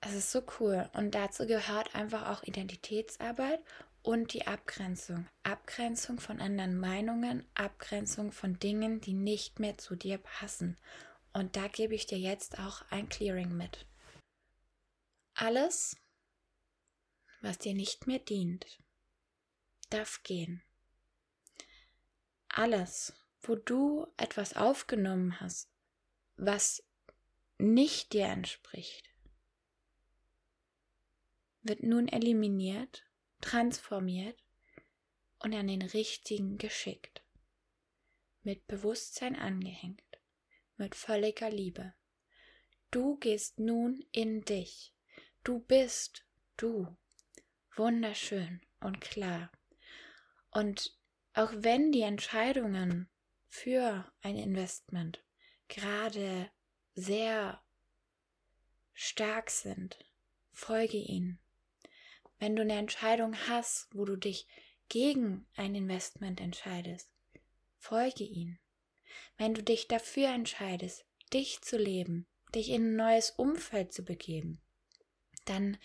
es 0.00 0.14
ist 0.14 0.32
so 0.32 0.42
cool. 0.60 0.88
Und 0.92 1.14
dazu 1.14 1.46
gehört 1.46 1.94
einfach 1.94 2.30
auch 2.30 2.42
Identitätsarbeit 2.42 3.60
und 4.02 4.34
die 4.34 4.46
Abgrenzung. 4.46 5.26
Abgrenzung 5.42 6.20
von 6.20 6.40
anderen 6.40 6.78
Meinungen, 6.78 7.44
Abgrenzung 7.54 8.32
von 8.32 8.58
Dingen, 8.58 9.00
die 9.00 9.14
nicht 9.14 9.60
mehr 9.60 9.78
zu 9.78 9.96
dir 9.96 10.18
passen. 10.18 10.76
Und 11.34 11.56
da 11.56 11.66
gebe 11.66 11.96
ich 11.96 12.06
dir 12.06 12.18
jetzt 12.18 12.60
auch 12.60 12.82
ein 12.90 13.08
Clearing 13.08 13.56
mit. 13.56 13.86
Alles, 15.34 15.96
was 17.40 17.58
dir 17.58 17.74
nicht 17.74 18.06
mehr 18.06 18.20
dient, 18.20 18.66
darf 19.90 20.22
gehen. 20.22 20.62
Alles, 22.48 23.12
wo 23.42 23.56
du 23.56 24.06
etwas 24.16 24.54
aufgenommen 24.54 25.40
hast, 25.40 25.68
was 26.36 26.84
nicht 27.58 28.12
dir 28.12 28.26
entspricht, 28.26 29.10
wird 31.62 31.82
nun 31.82 32.06
eliminiert, 32.06 33.04
transformiert 33.40 34.40
und 35.40 35.52
an 35.52 35.66
den 35.66 35.82
richtigen 35.82 36.58
geschickt, 36.58 37.24
mit 38.44 38.68
Bewusstsein 38.68 39.34
angehängt, 39.34 40.13
mit 40.76 40.94
völliger 40.94 41.50
Liebe. 41.50 41.94
Du 42.90 43.16
gehst 43.16 43.58
nun 43.58 44.04
in 44.12 44.42
dich. 44.42 44.94
Du 45.42 45.58
bist 45.58 46.24
du. 46.56 46.96
Wunderschön 47.76 48.60
und 48.80 49.00
klar. 49.00 49.50
Und 50.50 50.96
auch 51.34 51.52
wenn 51.54 51.90
die 51.90 52.02
Entscheidungen 52.02 53.08
für 53.48 54.10
ein 54.22 54.36
Investment 54.36 55.24
gerade 55.68 56.50
sehr 56.94 57.60
stark 58.92 59.50
sind, 59.50 59.98
folge 60.52 60.96
ihnen. 60.96 61.40
Wenn 62.38 62.54
du 62.54 62.62
eine 62.62 62.78
Entscheidung 62.78 63.34
hast, 63.48 63.88
wo 63.92 64.04
du 64.04 64.16
dich 64.16 64.46
gegen 64.88 65.46
ein 65.56 65.74
Investment 65.74 66.40
entscheidest, 66.40 67.10
folge 67.78 68.24
ihnen. 68.24 68.60
Wenn 69.36 69.54
du 69.54 69.62
dich 69.62 69.88
dafür 69.88 70.28
entscheidest, 70.28 71.04
dich 71.32 71.60
zu 71.62 71.76
leben, 71.76 72.26
dich 72.54 72.70
in 72.70 72.92
ein 72.92 72.96
neues 72.96 73.30
Umfeld 73.30 73.92
zu 73.92 74.04
begeben, 74.04 74.60
dann 75.44 75.76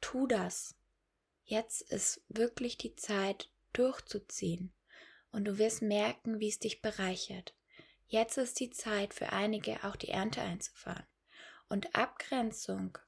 tu 0.00 0.26
das. 0.26 0.74
Jetzt 1.44 1.82
ist 1.82 2.22
wirklich 2.28 2.78
die 2.78 2.96
Zeit 2.96 3.50
durchzuziehen 3.72 4.72
und 5.30 5.44
du 5.44 5.58
wirst 5.58 5.82
merken, 5.82 6.40
wie 6.40 6.48
es 6.48 6.58
dich 6.58 6.82
bereichert. 6.82 7.54
Jetzt 8.06 8.36
ist 8.36 8.60
die 8.60 8.70
Zeit 8.70 9.14
für 9.14 9.32
einige 9.32 9.84
auch 9.84 9.96
die 9.96 10.10
Ernte 10.10 10.42
einzufahren. 10.42 11.06
Und 11.68 11.94
Abgrenzung 11.94 12.98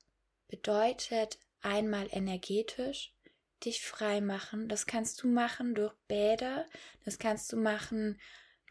bedeutet 0.49 1.38
einmal 1.61 2.09
energetisch 2.11 3.12
dich 3.64 3.83
frei 3.83 4.21
machen. 4.21 4.68
Das 4.68 4.87
kannst 4.87 5.23
du 5.23 5.28
machen 5.28 5.75
durch 5.75 5.94
Bäder, 6.09 6.66
das 7.04 7.18
kannst 7.18 7.52
du 7.52 7.56
machen 7.56 8.18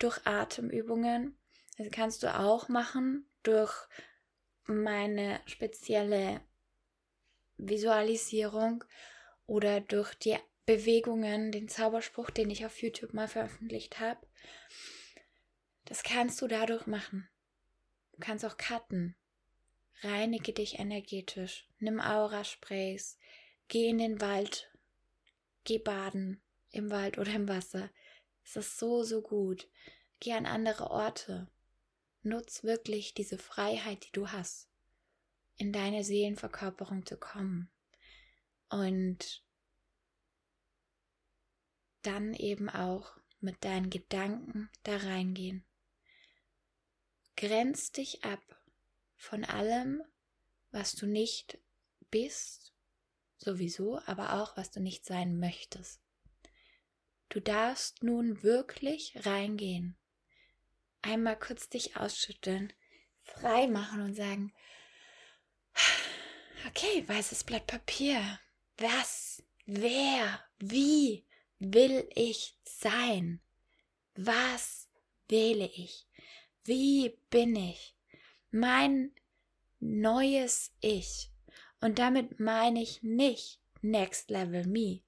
durch 0.04 0.26
Atemübungen, 0.26 1.38
das 1.78 1.90
kannst 1.92 2.24
du 2.24 2.38
auch 2.38 2.68
machen 2.68 3.26
durch 3.42 3.74
meine 4.66 5.42
spezielle 5.46 6.42
Visualisierung 7.58 8.84
oder 9.46 9.82
durch 9.82 10.14
die 10.16 10.38
Bewegungen, 10.66 11.52
den 11.52 11.68
Zauberspruch, 11.68 12.30
den 12.30 12.50
ich 12.50 12.66
auf 12.66 12.82
YouTube 12.82 13.14
mal 13.14 13.28
veröffentlicht 13.28 14.00
habe. 14.00 14.26
Das 15.86 16.04
kannst 16.04 16.42
du 16.42 16.48
dadurch 16.48 16.88
machen. 16.88 17.28
Du 18.14 18.20
kannst 18.20 18.46
auch 18.46 18.58
cutten. 18.58 19.16
Reinige 20.02 20.54
dich 20.54 20.80
energetisch. 20.80 21.68
Nimm 21.80 22.00
Aura-Sprays. 22.00 23.18
Geh 23.68 23.90
in 23.90 23.98
den 23.98 24.22
Wald. 24.22 24.72
Geh 25.64 25.80
baden. 25.80 26.42
Im 26.72 26.90
Wald 26.92 27.18
oder 27.18 27.34
im 27.34 27.48
Wasser. 27.48 27.90
Es 28.44 28.56
ist 28.56 28.78
so, 28.78 29.04
so 29.04 29.22
gut. 29.22 29.70
Geh 30.20 30.34
an 30.34 30.46
andere 30.46 30.92
Orte. 30.92 31.50
Nutz 32.22 32.64
wirklich 32.64 33.14
diese 33.14 33.38
Freiheit, 33.38 34.06
die 34.06 34.12
du 34.12 34.30
hast, 34.30 34.70
in 35.58 35.74
deine 35.74 36.04
Seelenverkörperung 36.04 37.06
zu 37.06 37.18
kommen. 37.18 37.70
Und 38.70 39.44
dann 42.02 42.34
eben 42.34 42.70
auch 42.70 43.18
mit 43.40 43.64
deinen 43.64 43.90
Gedanken 43.90 44.70
da 44.84 44.98
reingehen. 44.98 45.66
Grenz 47.36 47.92
dich 47.92 48.24
ab 48.24 48.42
von 49.16 49.44
allem, 49.44 50.04
was 50.72 50.96
du 50.96 51.06
nicht 51.06 51.58
bist, 52.10 52.74
sowieso, 53.38 54.00
aber 54.06 54.42
auch 54.42 54.56
was 54.56 54.72
du 54.72 54.80
nicht 54.80 55.06
sein 55.06 55.40
möchtest. 55.40 56.03
Du 57.34 57.42
darfst 57.42 58.04
nun 58.04 58.44
wirklich 58.44 59.26
reingehen, 59.26 59.98
einmal 61.02 61.36
kurz 61.36 61.68
dich 61.68 61.98
ausschütteln, 61.98 62.72
frei 63.24 63.66
machen 63.66 64.02
und 64.02 64.14
sagen, 64.14 64.54
okay, 66.68 67.04
weißes 67.08 67.44
Blatt 67.44 67.66
Papier, 67.66 68.40
was, 68.78 69.42
wer, 69.66 70.46
wie 70.60 71.26
will 71.58 72.08
ich 72.14 72.56
sein? 72.66 73.42
Was 74.14 74.88
wähle 75.28 75.66
ich? 75.74 76.06
Wie 76.66 77.18
bin 77.32 77.56
ich? 77.56 77.96
Mein 78.52 79.12
neues 79.80 80.72
Ich. 80.82 81.32
Und 81.82 81.98
damit 81.98 82.40
meine 82.40 82.84
ich 82.84 83.02
nicht 83.02 83.60
Next 83.82 84.30
Level 84.30 84.68
Me, 84.68 85.02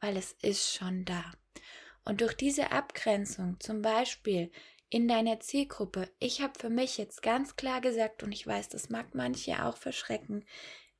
weil 0.00 0.18
es 0.18 0.32
ist 0.42 0.74
schon 0.74 1.06
da. 1.06 1.39
Und 2.04 2.20
durch 2.20 2.34
diese 2.34 2.72
Abgrenzung, 2.72 3.58
zum 3.60 3.82
Beispiel 3.82 4.50
in 4.88 5.06
deiner 5.06 5.40
Zielgruppe, 5.40 6.10
ich 6.18 6.40
habe 6.40 6.58
für 6.58 6.70
mich 6.70 6.98
jetzt 6.98 7.22
ganz 7.22 7.56
klar 7.56 7.80
gesagt, 7.80 8.22
und 8.22 8.32
ich 8.32 8.46
weiß, 8.46 8.68
das 8.68 8.88
mag 8.88 9.14
manche 9.14 9.64
auch 9.64 9.76
verschrecken, 9.76 10.44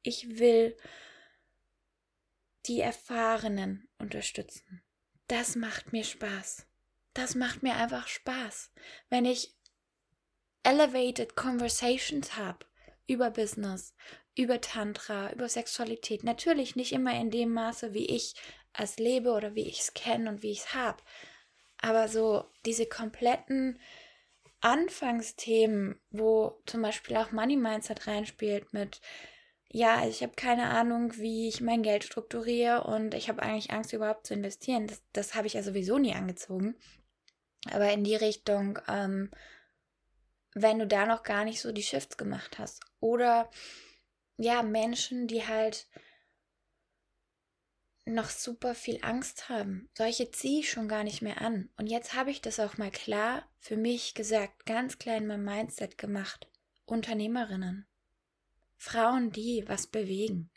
ich 0.02 0.38
will 0.38 0.76
die 2.66 2.80
Erfahrenen 2.80 3.88
unterstützen. 3.98 4.82
Das 5.26 5.56
macht 5.56 5.92
mir 5.92 6.04
Spaß. 6.04 6.66
Das 7.14 7.34
macht 7.34 7.62
mir 7.62 7.76
einfach 7.76 8.06
Spaß. 8.06 8.70
Wenn 9.08 9.24
ich 9.24 9.54
elevated 10.62 11.36
conversations 11.36 12.36
habe 12.36 12.66
über 13.06 13.30
Business, 13.30 13.94
über 14.36 14.60
Tantra, 14.60 15.32
über 15.32 15.48
Sexualität. 15.48 16.24
Natürlich 16.24 16.76
nicht 16.76 16.92
immer 16.92 17.18
in 17.18 17.30
dem 17.30 17.52
Maße, 17.52 17.92
wie 17.92 18.06
ich 18.06 18.34
es 18.76 18.98
lebe 18.98 19.32
oder 19.32 19.54
wie 19.54 19.66
ich 19.66 19.80
es 19.80 19.94
kenne 19.94 20.30
und 20.30 20.42
wie 20.42 20.52
ich 20.52 20.60
es 20.60 20.74
habe. 20.74 21.02
Aber 21.80 22.08
so 22.08 22.44
diese 22.64 22.86
kompletten 22.86 23.78
Anfangsthemen, 24.60 25.98
wo 26.10 26.60
zum 26.66 26.82
Beispiel 26.82 27.16
auch 27.16 27.32
Money 27.32 27.56
Mindset 27.56 28.06
reinspielt 28.06 28.72
mit, 28.72 29.00
ja, 29.72 30.06
ich 30.06 30.22
habe 30.22 30.32
keine 30.34 30.68
Ahnung, 30.68 31.16
wie 31.16 31.48
ich 31.48 31.60
mein 31.60 31.82
Geld 31.82 32.04
strukturiere 32.04 32.84
und 32.84 33.14
ich 33.14 33.28
habe 33.28 33.42
eigentlich 33.42 33.70
Angst, 33.70 33.92
überhaupt 33.92 34.26
zu 34.26 34.34
investieren. 34.34 34.88
Das, 34.88 35.02
das 35.12 35.34
habe 35.34 35.46
ich 35.46 35.54
ja 35.54 35.62
sowieso 35.62 35.96
nie 35.98 36.14
angezogen. 36.14 36.74
Aber 37.70 37.90
in 37.92 38.04
die 38.04 38.16
Richtung, 38.16 38.78
ähm, 38.88 39.30
wenn 40.54 40.78
du 40.78 40.86
da 40.86 41.06
noch 41.06 41.22
gar 41.22 41.44
nicht 41.44 41.60
so 41.60 41.72
die 41.72 41.82
Shifts 41.82 42.16
gemacht 42.16 42.58
hast. 42.58 42.80
Oder 42.98 43.48
ja, 44.36 44.62
Menschen, 44.62 45.28
die 45.28 45.46
halt 45.46 45.86
noch 48.14 48.30
super 48.30 48.74
viel 48.74 48.98
Angst 49.02 49.48
haben. 49.48 49.88
Solche 49.94 50.30
ziehe 50.30 50.60
ich 50.60 50.70
schon 50.70 50.88
gar 50.88 51.04
nicht 51.04 51.22
mehr 51.22 51.40
an. 51.40 51.70
Und 51.76 51.86
jetzt 51.86 52.14
habe 52.14 52.30
ich 52.30 52.40
das 52.40 52.60
auch 52.60 52.78
mal 52.78 52.90
klar 52.90 53.48
für 53.58 53.76
mich 53.76 54.14
gesagt, 54.14 54.66
ganz 54.66 54.98
klein 54.98 55.26
mein 55.26 55.44
Mindset 55.44 55.98
gemacht. 55.98 56.48
Unternehmerinnen. 56.86 57.86
Frauen, 58.76 59.30
die 59.30 59.64
was 59.66 59.86
bewegen. 59.86 60.50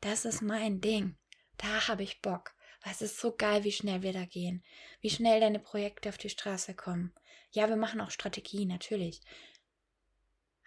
Das 0.00 0.24
ist 0.24 0.42
mein 0.42 0.80
Ding. 0.80 1.16
Da 1.58 1.88
habe 1.88 2.02
ich 2.02 2.22
Bock. 2.22 2.54
Es 2.84 3.02
ist 3.02 3.18
so 3.18 3.34
geil, 3.36 3.64
wie 3.64 3.72
schnell 3.72 4.02
wir 4.02 4.12
da 4.12 4.24
gehen. 4.24 4.64
Wie 5.00 5.10
schnell 5.10 5.40
deine 5.40 5.58
Projekte 5.58 6.08
auf 6.08 6.18
die 6.18 6.30
Straße 6.30 6.74
kommen. 6.74 7.12
Ja, 7.52 7.68
wir 7.68 7.76
machen 7.76 8.00
auch 8.00 8.10
Strategie, 8.10 8.64
natürlich. 8.64 9.20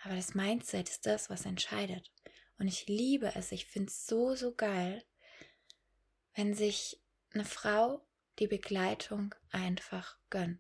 Aber 0.04 0.16
das 0.16 0.36
Mindset 0.36 0.90
ist 0.90 1.06
das, 1.06 1.30
was 1.30 1.46
entscheidet. 1.46 2.12
Und 2.60 2.68
ich 2.68 2.88
liebe 2.88 3.34
es. 3.36 3.52
Ich 3.52 3.66
finde 3.66 3.90
es 3.90 4.06
so, 4.06 4.36
so 4.36 4.54
geil, 4.54 5.04
wenn 6.36 6.54
sich 6.54 7.00
eine 7.34 7.46
Frau 7.46 8.06
die 8.40 8.48
Begleitung 8.48 9.36
einfach 9.52 10.18
gönnt. 10.30 10.60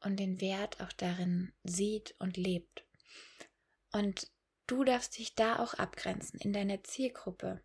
Und 0.00 0.16
den 0.16 0.40
Wert 0.40 0.80
auch 0.80 0.92
darin 0.92 1.52
sieht 1.64 2.14
und 2.18 2.36
lebt. 2.36 2.84
Und 3.92 4.30
du 4.66 4.84
darfst 4.84 5.18
dich 5.18 5.34
da 5.34 5.58
auch 5.58 5.74
abgrenzen 5.74 6.38
in 6.40 6.52
deiner 6.52 6.84
Zielgruppe. 6.84 7.62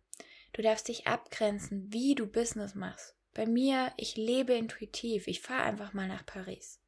Du 0.52 0.62
darfst 0.62 0.88
dich 0.88 1.06
abgrenzen, 1.06 1.92
wie 1.92 2.14
du 2.14 2.26
Business 2.26 2.74
machst. 2.74 3.14
Bei 3.34 3.46
mir, 3.46 3.92
ich 3.96 4.16
lebe 4.16 4.54
intuitiv. 4.54 5.26
Ich 5.26 5.40
fahre 5.40 5.64
einfach 5.64 5.92
mal 5.92 6.08
nach 6.08 6.26
Paris. 6.26 6.80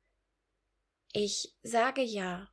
Ich 1.12 1.54
sage 1.62 2.02
ja. 2.02 2.48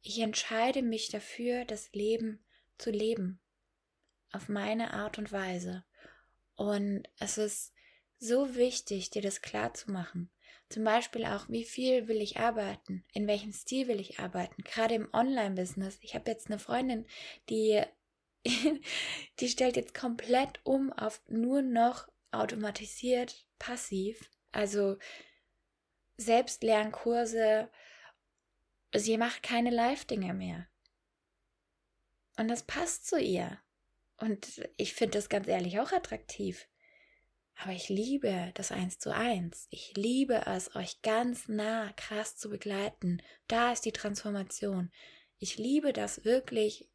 Ich 0.00 0.18
entscheide 0.18 0.82
mich 0.82 1.08
dafür, 1.08 1.64
das 1.64 1.92
Leben 1.92 2.44
zu 2.78 2.90
leben. 2.90 3.41
Auf 4.32 4.48
meine 4.48 4.94
Art 4.94 5.18
und 5.18 5.32
Weise. 5.32 5.84
Und 6.56 7.04
es 7.18 7.38
ist 7.38 7.72
so 8.18 8.54
wichtig, 8.54 9.10
dir 9.10 9.22
das 9.22 9.42
klar 9.42 9.74
zu 9.74 9.90
machen. 9.90 10.30
Zum 10.68 10.84
Beispiel 10.84 11.26
auch, 11.26 11.48
wie 11.48 11.64
viel 11.64 12.08
will 12.08 12.22
ich 12.22 12.38
arbeiten? 12.38 13.04
In 13.12 13.26
welchem 13.26 13.52
Stil 13.52 13.88
will 13.88 14.00
ich 14.00 14.20
arbeiten? 14.20 14.62
Gerade 14.64 14.94
im 14.94 15.12
Online-Business. 15.12 15.98
Ich 16.00 16.14
habe 16.14 16.30
jetzt 16.30 16.46
eine 16.46 16.58
Freundin, 16.58 17.06
die 17.50 17.82
die 19.40 19.48
stellt 19.48 19.76
jetzt 19.76 19.94
komplett 19.94 20.60
um 20.64 20.92
auf 20.92 21.20
nur 21.28 21.62
noch 21.62 22.08
automatisiert 22.30 23.46
passiv. 23.58 24.30
Also 24.50 24.98
Selbstlernkurse. 26.16 27.68
Sie 28.94 29.16
macht 29.16 29.42
keine 29.42 29.70
Live-Dinge 29.70 30.34
mehr. 30.34 30.66
Und 32.36 32.48
das 32.48 32.62
passt 32.62 33.06
zu 33.06 33.18
ihr. 33.18 33.58
Und 34.22 34.68
ich 34.76 34.94
finde 34.94 35.18
das 35.18 35.28
ganz 35.28 35.48
ehrlich 35.48 35.80
auch 35.80 35.90
attraktiv. 35.90 36.68
Aber 37.56 37.72
ich 37.72 37.88
liebe 37.88 38.52
das 38.54 38.70
Eins 38.70 39.00
zu 39.00 39.12
eins. 39.12 39.66
Ich 39.70 39.94
liebe 39.96 40.46
es, 40.46 40.76
euch 40.76 41.02
ganz 41.02 41.48
nah 41.48 41.92
krass 41.96 42.36
zu 42.36 42.48
begleiten. 42.48 43.20
Da 43.48 43.72
ist 43.72 43.84
die 43.84 43.90
Transformation. 43.90 44.92
Ich 45.38 45.58
liebe 45.58 45.92
das 45.92 46.24
wirklich 46.24 46.88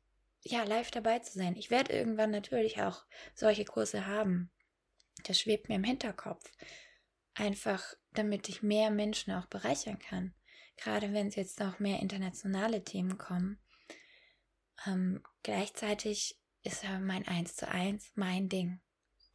ja, 0.44 0.64
live 0.64 0.90
dabei 0.90 1.20
zu 1.20 1.38
sein. 1.38 1.58
Ich 1.58 1.70
werde 1.70 1.92
irgendwann 1.92 2.32
natürlich 2.32 2.82
auch 2.82 3.04
solche 3.36 3.66
Kurse 3.66 4.06
haben. 4.06 4.50
Das 5.26 5.38
schwebt 5.38 5.68
mir 5.68 5.76
im 5.76 5.84
Hinterkopf. 5.84 6.50
Einfach, 7.34 7.94
damit 8.14 8.48
ich 8.48 8.64
mehr 8.64 8.90
Menschen 8.90 9.34
auch 9.34 9.48
bereichern 9.48 10.00
kann. 10.00 10.34
Gerade 10.78 11.12
wenn 11.12 11.28
es 11.28 11.36
jetzt 11.36 11.60
noch 11.60 11.80
mehr 11.80 12.00
internationale 12.00 12.86
Themen 12.86 13.18
kommen. 13.18 13.60
Ähm, 14.86 15.22
gleichzeitig 15.44 16.40
ist 16.68 16.84
mein 17.02 17.28
Eins 17.28 17.56
zu 17.56 17.68
eins 17.68 18.12
mein 18.16 18.50
Ding. 18.50 18.80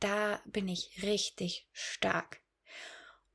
Da 0.00 0.40
bin 0.44 0.68
ich 0.68 1.02
richtig 1.02 1.68
stark. 1.72 2.40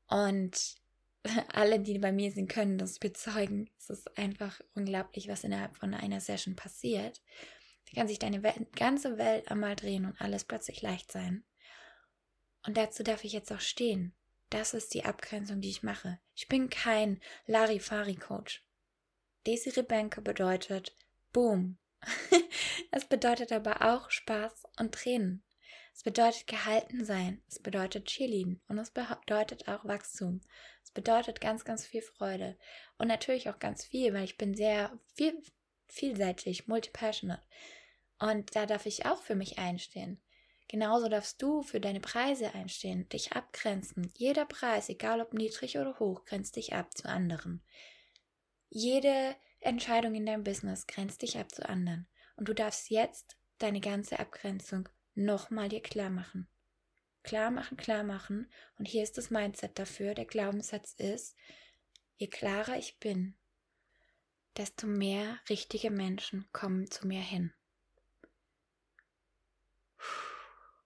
Und 0.07 0.75
alle, 1.49 1.79
die 1.79 1.97
bei 1.99 2.11
mir 2.11 2.31
sind, 2.31 2.49
können 2.49 2.77
das 2.77 2.99
bezeugen. 2.99 3.69
Es 3.77 3.89
ist 3.89 4.17
einfach 4.17 4.61
unglaublich, 4.75 5.27
was 5.27 5.43
innerhalb 5.43 5.75
von 5.75 5.93
einer 5.93 6.21
Session 6.21 6.55
passiert. 6.55 7.21
Da 7.87 7.99
kann 7.99 8.07
sich 8.07 8.19
deine 8.19 8.43
Welt, 8.43 8.75
ganze 8.75 9.17
Welt 9.17 9.49
einmal 9.49 9.75
drehen 9.75 10.05
und 10.05 10.19
alles 10.21 10.43
plötzlich 10.43 10.81
leicht 10.81 11.11
sein. 11.11 11.43
Und 12.65 12.77
dazu 12.77 13.03
darf 13.03 13.23
ich 13.23 13.33
jetzt 13.33 13.51
auch 13.51 13.61
stehen. 13.61 14.13
Das 14.49 14.73
ist 14.73 14.93
die 14.93 15.05
Abgrenzung, 15.05 15.59
die 15.59 15.69
ich 15.69 15.83
mache. 15.83 16.19
Ich 16.35 16.47
bin 16.47 16.69
kein 16.69 17.21
Larifari-Coach. 17.47 18.63
Desiree 19.45 19.83
Benke 19.83 20.21
bedeutet 20.21 20.95
Boom. 21.33 21.77
es 22.91 23.05
bedeutet 23.05 23.51
aber 23.51 23.81
auch 23.81 24.09
Spaß 24.09 24.63
und 24.79 24.93
Tränen. 24.93 25.43
Es 25.97 26.03
bedeutet 26.03 26.45
gehalten 26.45 27.05
sein. 27.05 27.41
Es 27.47 27.59
bedeutet 27.59 28.05
Cheerleading. 28.05 28.61
Und 28.67 28.77
es 28.77 28.91
bedeutet 28.91 29.67
auch 29.67 29.83
Wachstum. 29.83 30.41
Es 30.83 30.91
bedeutet 30.91 31.41
ganz, 31.41 31.65
ganz 31.65 31.87
viel 31.87 32.03
Freude. 32.03 32.55
Und 32.99 33.07
natürlich 33.07 33.49
auch 33.49 33.57
ganz 33.57 33.83
viel, 33.83 34.13
weil 34.13 34.23
ich 34.23 34.37
bin 34.37 34.53
sehr 34.53 34.97
viel, 35.15 35.41
vielseitig, 35.87 36.67
multipassionate. 36.67 37.41
Und 38.19 38.55
da 38.55 38.67
darf 38.67 38.85
ich 38.85 39.07
auch 39.07 39.23
für 39.23 39.35
mich 39.35 39.57
einstehen. 39.57 40.21
Genauso 40.67 41.07
darfst 41.07 41.41
du 41.41 41.63
für 41.63 41.79
deine 41.79 42.01
Preise 42.01 42.53
einstehen, 42.53 43.07
dich 43.09 43.31
abgrenzen. 43.33 44.11
Jeder 44.15 44.45
Preis, 44.45 44.89
egal 44.89 45.21
ob 45.21 45.33
niedrig 45.33 45.77
oder 45.77 45.97
hoch, 45.97 46.25
grenzt 46.25 46.57
dich 46.57 46.73
ab 46.73 46.95
zu 46.95 47.07
anderen. 47.07 47.63
Jede 48.69 49.35
Entscheidung 49.59 50.15
in 50.15 50.25
deinem 50.25 50.43
Business 50.43 50.87
grenzt 50.87 51.21
dich 51.21 51.37
ab 51.37 51.51
zu 51.51 51.67
anderen. 51.67 52.07
Und 52.35 52.47
du 52.47 52.53
darfst 52.53 52.89
jetzt 52.89 53.37
deine 53.57 53.79
ganze 53.79 54.19
Abgrenzung 54.19 54.87
nochmal 55.15 55.69
dir 55.69 55.81
klar 55.81 56.09
machen. 56.09 56.47
Klar 57.23 57.51
machen, 57.51 57.75
klar 57.75 58.03
machen. 58.03 58.49
Und 58.77 58.87
hier 58.87 59.03
ist 59.03 59.17
das 59.17 59.31
Mindset 59.31 59.77
dafür. 59.77 60.13
Der 60.13 60.25
Glaubenssatz 60.25 60.93
ist, 60.93 61.35
je 62.15 62.27
klarer 62.27 62.77
ich 62.77 62.99
bin, 62.99 63.35
desto 64.55 64.87
mehr 64.87 65.39
richtige 65.49 65.91
Menschen 65.91 66.47
kommen 66.53 66.89
zu 66.89 67.07
mir 67.07 67.21
hin. 67.21 67.53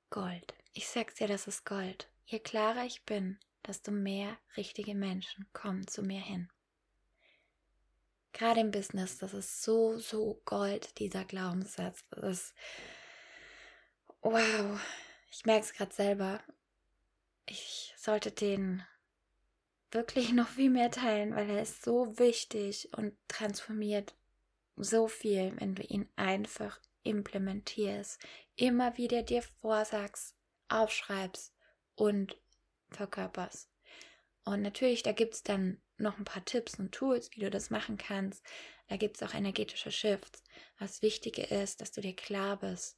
Gold. 0.10 0.54
Ich 0.74 0.88
sag's 0.88 1.16
dir, 1.16 1.28
das 1.28 1.48
ist 1.48 1.66
Gold. 1.66 2.10
Je 2.26 2.40
klarer 2.40 2.86
ich 2.86 3.04
bin, 3.06 3.40
desto 3.68 3.92
mehr 3.92 4.38
richtige 4.58 4.96
Menschen 4.96 5.46
kommen 5.54 5.88
zu 5.88 6.02
mir 6.02 6.22
hin. 6.22 6.50
Gerade 8.34 8.62
im 8.62 8.72
Business, 8.72 9.18
das 9.18 9.34
ist 9.34 9.62
so, 9.62 9.98
so 9.98 10.42
Gold, 10.46 10.98
dieser 11.00 11.26
Glaubenssatz. 11.26 12.06
Das 12.12 12.24
ist, 12.24 12.54
wow, 14.22 14.80
ich 15.30 15.46
merke 15.46 15.66
es 15.66 15.74
gerade 15.74 15.94
selber. 15.94 16.42
Ich 17.46 17.94
sollte 17.98 18.32
den 18.32 18.84
wirklich 19.92 20.32
noch 20.34 20.48
viel 20.48 20.70
mehr 20.70 20.92
teilen, 20.92 21.36
weil 21.36 21.50
er 21.50 21.62
ist 21.62 21.84
so 21.84 22.18
wichtig 22.18 22.90
und 22.96 23.16
transformiert 23.28 24.16
so 24.78 25.08
viel, 25.08 25.54
wenn 25.60 25.76
du 25.76 25.84
ihn 25.84 26.10
einfach 26.16 26.80
implementierst, 27.04 28.20
immer 28.56 28.98
wieder 28.98 29.24
dir 29.24 29.42
vorsagst, 29.42 30.36
aufschreibst 30.70 31.54
und 31.96 32.38
verkörperst. 32.90 33.70
Und 34.44 34.62
natürlich, 34.62 35.04
da 35.04 35.12
gibt 35.12 35.36
es 35.36 35.44
dann 35.44 35.82
noch 36.02 36.18
ein 36.18 36.26
paar 36.26 36.44
Tipps 36.46 36.80
und 36.80 36.92
Tools, 36.92 37.32
wie 37.34 37.42
du 37.42 37.50
das 37.50 37.70
machen 37.70 37.98
kannst. 37.98 38.44
Da 38.88 38.98
gibt 38.98 39.16
es 39.16 39.24
auch 39.24 39.34
energetische 39.34 39.92
Shifts. 39.92 40.44
Das 40.80 41.02
Wichtige 41.02 41.44
ist, 41.44 41.82
dass 41.82 41.92
du 41.92 42.02
dir 42.02 42.16
klar 42.16 42.58
bist 42.58 42.98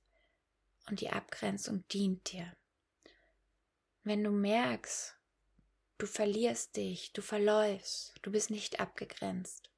und 0.89 1.01
die 1.01 1.09
Abgrenzung 1.09 1.87
dient 1.89 2.31
dir. 2.31 2.51
Wenn 4.03 4.23
du 4.23 4.31
merkst, 4.31 5.17
du 5.97 6.05
verlierst 6.05 6.75
dich, 6.75 7.13
du 7.13 7.21
verläufst, 7.21 8.13
du 8.21 8.31
bist 8.31 8.49
nicht 8.49 8.79
abgegrenzt. 8.79 9.69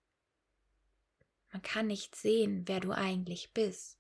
Man 1.51 1.61
kann 1.61 1.88
nicht 1.88 2.15
sehen, 2.15 2.63
wer 2.67 2.79
du 2.79 2.91
eigentlich 2.91 3.53
bist. 3.53 3.97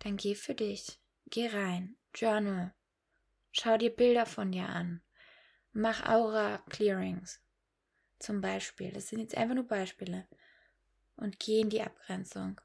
Dann 0.00 0.16
geh 0.16 0.34
für 0.34 0.54
dich, 0.54 1.00
geh 1.26 1.48
rein, 1.48 1.96
journal, 2.14 2.74
schau 3.52 3.78
dir 3.78 3.94
Bilder 3.94 4.26
von 4.26 4.52
dir 4.52 4.68
an, 4.68 5.02
mach 5.72 6.06
Aura 6.06 6.58
Clearings 6.68 7.40
zum 8.18 8.40
Beispiel. 8.40 8.92
Das 8.92 9.08
sind 9.08 9.20
jetzt 9.20 9.36
einfach 9.36 9.54
nur 9.54 9.66
Beispiele. 9.66 10.26
Und 11.16 11.40
geh 11.40 11.60
in 11.60 11.70
die 11.70 11.82
Abgrenzung. 11.82 12.60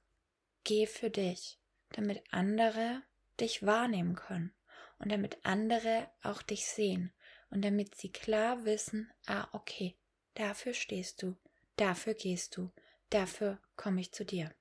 Geh 0.64 0.86
für 0.86 1.10
dich, 1.10 1.60
damit 1.90 2.24
andere 2.32 3.02
dich 3.40 3.66
wahrnehmen 3.66 4.16
können 4.16 4.54
und 5.00 5.12
damit 5.12 5.38
andere 5.44 6.10
auch 6.22 6.42
dich 6.42 6.66
sehen 6.68 7.12
und 7.50 7.64
damit 7.64 7.96
sie 7.96 8.12
klar 8.12 8.66
wissen, 8.66 9.12
ah, 9.26 9.48
okay, 9.52 9.96
dafür 10.36 10.74
stehst 10.74 11.24
du, 11.24 11.36
dafür 11.76 12.14
gehst 12.14 12.58
du, 12.58 12.72
dafür 13.10 13.60
komme 13.76 14.02
ich 14.02 14.12
zu 14.12 14.26
dir. 14.26 14.54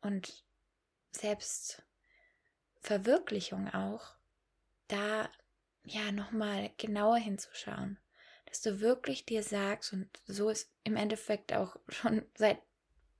und 0.00 0.42
Selbstverwirklichung 1.10 3.68
auch, 3.68 4.14
da 4.88 5.28
ja 5.84 6.12
nochmal 6.12 6.70
genauer 6.76 7.16
hinzuschauen, 7.16 7.98
dass 8.46 8.60
du 8.60 8.80
wirklich 8.80 9.24
dir 9.24 9.42
sagst, 9.42 9.92
und 9.92 10.08
so 10.26 10.48
ist 10.48 10.70
im 10.84 10.96
Endeffekt 10.96 11.52
auch 11.52 11.76
schon 11.88 12.24
seit 12.36 12.58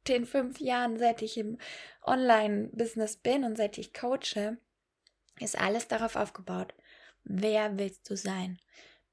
den 0.08 0.26
fünf 0.26 0.60
Jahren, 0.60 0.98
seit 0.98 1.22
ich 1.22 1.36
im 1.36 1.58
Online-Business 2.02 3.16
bin 3.16 3.44
und 3.44 3.56
seit 3.56 3.78
ich 3.78 3.94
coache, 3.94 4.58
ist 5.38 5.58
alles 5.58 5.88
darauf 5.88 6.16
aufgebaut. 6.16 6.74
Wer 7.24 7.78
willst 7.78 8.10
du 8.10 8.16
sein? 8.16 8.58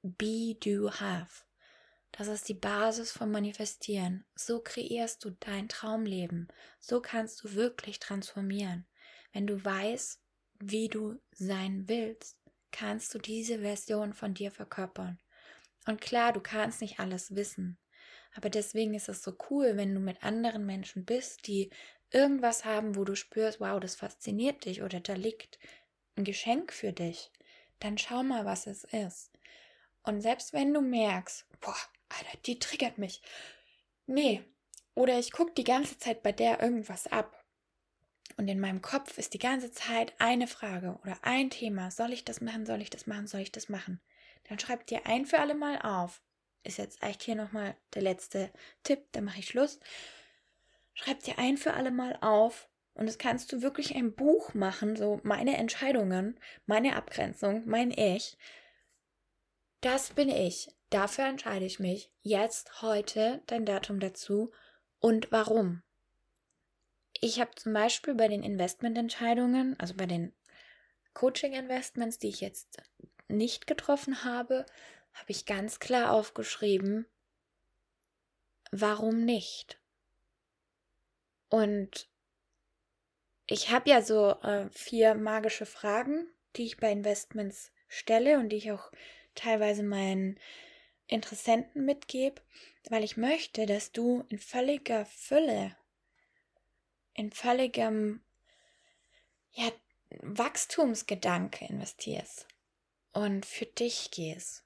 Be, 0.02 0.56
do, 0.56 0.92
have. 0.92 1.44
Das 2.12 2.28
ist 2.28 2.50
die 2.50 2.56
Basis 2.56 3.12
vom 3.12 3.32
Manifestieren. 3.32 4.26
So 4.36 4.62
kreierst 4.62 5.24
du 5.24 5.32
dein 5.40 5.70
Traumleben. 5.70 6.48
So 6.80 7.02
kannst 7.02 7.44
du 7.44 7.54
wirklich 7.54 8.00
transformieren. 8.00 8.88
Wenn 9.32 9.46
du 9.46 9.64
weißt, 9.64 10.20
wie 10.60 10.88
du 10.90 11.20
sein 11.32 11.88
willst, 11.88 12.38
kannst 12.72 13.14
du 13.14 13.20
diese 13.20 13.60
Version 13.60 14.14
von 14.14 14.34
dir 14.34 14.52
verkörpern. 14.52 15.20
Und 15.86 16.02
klar, 16.02 16.34
du 16.34 16.40
kannst 16.40 16.82
nicht 16.82 17.00
alles 17.00 17.36
wissen. 17.36 17.78
Aber 18.36 18.50
deswegen 18.50 18.94
ist 18.94 19.10
es 19.10 19.24
so 19.24 19.36
cool, 19.50 19.76
wenn 19.76 19.94
du 19.94 20.00
mit 20.00 20.24
anderen 20.24 20.66
Menschen 20.66 21.06
bist, 21.06 21.48
die 21.48 21.72
irgendwas 22.12 22.66
haben, 22.66 22.96
wo 22.96 23.04
du 23.04 23.16
spürst, 23.16 23.60
wow, 23.60 23.80
das 23.80 23.96
fasziniert 23.96 24.66
dich 24.66 24.82
oder 24.82 25.00
da 25.00 25.14
liegt 25.14 25.60
ein 26.16 26.24
Geschenk 26.24 26.74
für 26.74 26.94
dich. 26.94 27.32
Dann 27.80 27.98
schau 27.98 28.24
mal, 28.24 28.46
was 28.46 28.68
es 28.68 28.84
ist. 28.84 29.32
Und 30.04 30.22
selbst 30.22 30.54
wenn 30.54 30.74
du 30.74 30.82
merkst, 30.82 31.46
boah, 31.62 31.76
Alter, 32.10 32.38
die 32.46 32.60
triggert 32.60 32.98
mich. 32.98 33.22
Nee. 34.06 34.44
Oder 34.96 35.20
ich 35.20 35.32
gucke 35.32 35.54
die 35.54 35.64
ganze 35.64 35.98
Zeit 35.98 36.24
bei 36.24 36.32
der 36.32 36.62
irgendwas 36.62 37.08
ab. 37.08 37.39
Und 38.40 38.48
in 38.48 38.62
meinem 38.62 38.82
Kopf 38.82 39.18
ist 39.18 39.34
die 39.34 39.38
ganze 39.38 39.70
Zeit 39.70 40.14
eine 40.18 40.48
Frage 40.48 40.98
oder 41.04 41.18
ein 41.24 41.50
Thema. 41.50 41.92
Soll 41.92 42.14
ich 42.14 42.24
das 42.24 42.40
machen? 42.40 42.66
Soll 42.66 42.82
ich 42.82 42.90
das 42.90 43.06
machen? 43.06 43.28
Soll 43.28 43.42
ich 43.42 43.52
das 43.52 43.68
machen? 43.68 44.00
Dann 44.48 44.58
schreib 44.58 44.88
dir 44.88 45.06
ein 45.08 45.26
für 45.26 45.40
alle 45.40 45.56
Mal 45.56 45.78
auf. 45.82 46.22
Ist 46.64 46.78
jetzt 46.78 47.04
echt 47.04 47.22
hier 47.22 47.36
nochmal 47.36 47.76
der 47.96 48.02
letzte 48.02 48.50
Tipp, 48.84 49.12
dann 49.12 49.26
mache 49.26 49.40
ich 49.40 49.48
Schluss. 49.50 49.82
Schreib 50.94 51.22
dir 51.24 51.38
ein 51.38 51.58
für 51.58 51.74
alle 51.74 51.92
Mal 51.92 52.18
auf. 52.22 52.70
Und 52.94 53.08
das 53.08 53.18
kannst 53.18 53.52
du 53.52 53.62
wirklich 53.62 53.94
ein 53.94 54.16
Buch 54.16 54.54
machen, 54.54 54.96
so 54.96 55.20
meine 55.24 55.58
Entscheidungen, 55.58 56.40
meine 56.66 56.96
Abgrenzung, 56.96 57.64
mein 57.66 57.92
Ich. 57.92 58.38
Das 59.82 60.12
bin 60.12 60.30
ich. 60.30 60.70
Dafür 60.92 61.26
entscheide 61.26 61.66
ich 61.66 61.82
mich. 61.82 62.10
Jetzt, 62.22 62.82
heute, 62.82 63.42
dein 63.48 63.66
Datum 63.66 64.00
dazu 64.00 64.54
und 65.02 65.30
warum. 65.30 65.84
Ich 67.22 67.40
habe 67.40 67.52
zum 67.56 67.74
Beispiel 67.74 68.16
bei 68.16 68.28
den 68.28 68.44
Investmententscheidungen, 68.44 69.78
also 69.80 69.94
bei 69.94 70.06
den 70.06 70.34
Coaching-Investments, 71.14 72.18
die 72.18 72.30
ich 72.30 72.40
jetzt 72.40 72.82
nicht 73.28 73.68
getroffen 73.68 74.24
habe, 74.24 74.66
habe 75.14 75.32
ich 75.32 75.46
ganz 75.46 75.80
klar 75.80 76.14
aufgeschrieben, 76.14 77.06
warum 78.72 79.26
nicht? 79.26 79.82
Und 81.50 82.08
ich 83.48 83.72
habe 83.72 83.90
ja 83.90 84.02
so 84.02 84.32
äh, 84.42 84.70
vier 84.70 85.16
magische 85.16 85.66
Fragen, 85.66 86.28
die 86.56 86.66
ich 86.66 86.78
bei 86.78 86.92
Investments 86.92 87.72
stelle 87.88 88.38
und 88.38 88.50
die 88.50 88.58
ich 88.58 88.72
auch 88.72 88.92
teilweise 89.36 89.84
meinen 89.84 90.40
Interessenten 91.08 91.84
mitgebe, 91.84 92.42
weil 92.90 93.04
ich 93.04 93.18
möchte, 93.18 93.66
dass 93.66 93.92
du 93.92 94.24
in 94.30 94.38
völliger 94.38 95.06
Fülle 95.06 95.76
in 97.20 97.32
völligem 97.32 98.22
ja, 99.52 99.70
Wachstumsgedanke 100.22 101.66
investierst 101.66 102.48
und 103.12 103.46
für 103.46 103.66
dich 103.66 104.10
gehst 104.12 104.64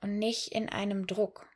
und 0.00 0.18
nicht 0.18 0.48
in 0.48 0.68
einem 0.68 1.06
Druck, 1.06 1.48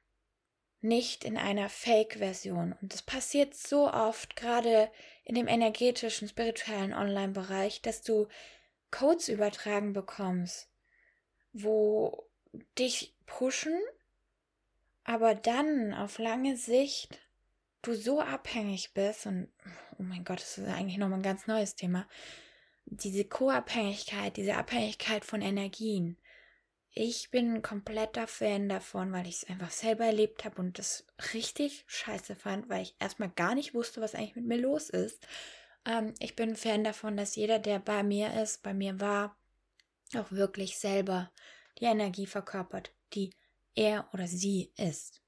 nicht 0.80 1.24
in 1.24 1.36
einer 1.36 1.68
Fake-Version. 1.68 2.76
Und 2.80 2.92
das 2.92 3.02
passiert 3.02 3.54
so 3.56 3.92
oft, 3.92 4.36
gerade 4.36 4.88
in 5.24 5.34
dem 5.34 5.48
energetischen, 5.48 6.28
spirituellen 6.28 6.94
Online-Bereich, 6.94 7.82
dass 7.82 8.02
du 8.02 8.28
Codes 8.92 9.28
übertragen 9.28 9.92
bekommst, 9.92 10.70
wo 11.52 12.28
dich 12.78 13.16
pushen, 13.26 13.78
aber 15.02 15.34
dann 15.34 15.92
auf 15.92 16.18
lange 16.18 16.56
Sicht 16.56 17.20
du 17.82 17.94
so 17.94 18.20
abhängig 18.20 18.92
bist 18.94 19.26
und 19.26 19.48
oh 19.98 20.02
mein 20.02 20.24
Gott, 20.24 20.40
das 20.40 20.58
ist 20.58 20.68
eigentlich 20.68 20.98
nochmal 20.98 21.18
ein 21.18 21.24
ganz 21.24 21.46
neues 21.46 21.74
Thema. 21.74 22.06
Diese 22.86 23.24
Co-Abhängigkeit, 23.24 24.36
diese 24.36 24.56
Abhängigkeit 24.56 25.24
von 25.24 25.42
Energien. 25.42 26.18
Ich 26.92 27.30
bin 27.30 27.54
ein 27.54 27.62
kompletter 27.62 28.26
Fan 28.26 28.68
davon, 28.68 29.12
weil 29.12 29.26
ich 29.26 29.36
es 29.36 29.48
einfach 29.48 29.70
selber 29.70 30.06
erlebt 30.06 30.44
habe 30.44 30.60
und 30.60 30.78
das 30.78 31.06
richtig 31.34 31.84
scheiße 31.86 32.34
fand, 32.34 32.68
weil 32.68 32.82
ich 32.82 32.96
erstmal 32.98 33.30
gar 33.30 33.54
nicht 33.54 33.74
wusste, 33.74 34.00
was 34.00 34.14
eigentlich 34.14 34.34
mit 34.34 34.46
mir 34.46 34.58
los 34.58 34.90
ist. 34.90 35.24
Ähm, 35.86 36.14
ich 36.18 36.34
bin 36.34 36.50
ein 36.50 36.56
Fan 36.56 36.82
davon, 36.82 37.16
dass 37.16 37.36
jeder, 37.36 37.60
der 37.60 37.78
bei 37.78 38.02
mir 38.02 38.34
ist, 38.42 38.62
bei 38.62 38.74
mir 38.74 38.98
war, 39.00 39.36
auch 40.16 40.32
wirklich 40.32 40.78
selber 40.78 41.30
die 41.78 41.84
Energie 41.84 42.26
verkörpert, 42.26 42.92
die 43.14 43.32
er 43.74 44.08
oder 44.12 44.26
sie 44.26 44.72
ist. 44.76 45.22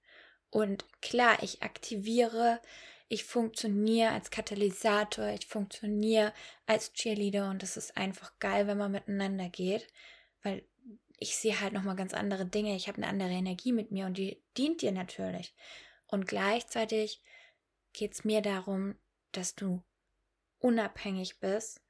Und 0.53 0.85
klar, 1.01 1.43
ich 1.43 1.63
aktiviere, 1.63 2.61
ich 3.09 3.25
funktioniere 3.25 4.11
als 4.11 4.31
Katalysator, 4.31 5.29
ich 5.29 5.47
funktioniere 5.47 6.35
als 6.67 6.93
Cheerleader 6.93 7.49
und 7.49 7.63
es 7.63 7.79
ist 7.79 7.97
einfach 7.97 8.39
geil, 8.39 8.67
wenn 8.67 8.77
man 8.77 8.93
miteinander 8.93 9.49
geht, 9.49 9.87
weil 10.43 10.63
ich 11.17 11.39
sehe 11.39 11.59
halt 11.59 11.73
nochmal 11.73 11.97
ganz 11.97 12.13
andere 12.13 12.45
Dinge. 12.45 12.77
Ich 12.77 12.87
habe 12.87 12.99
eine 12.99 13.07
andere 13.07 13.31
Energie 13.31 13.73
mit 13.73 13.93
mir 13.93 14.05
und 14.05 14.19
die 14.19 14.43
dient 14.59 14.83
dir 14.83 14.93
natürlich. 14.93 15.55
Und 16.07 16.29
gleichzeitig 16.29 17.23
geht 17.95 18.13
es 18.13 18.25
mir 18.25 18.43
darum, 18.43 18.97
dass 19.33 19.55
du 19.55 19.83
unabhängig 20.59 21.41
bist 21.41 21.81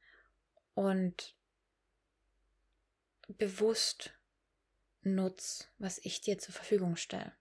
und 0.74 1.34
bewusst 3.26 4.12
nutzt, 5.02 5.68
was 5.78 5.98
ich 5.98 6.20
dir 6.20 6.38
zur 6.38 6.54
Verfügung 6.54 6.94
stelle. 6.94 7.32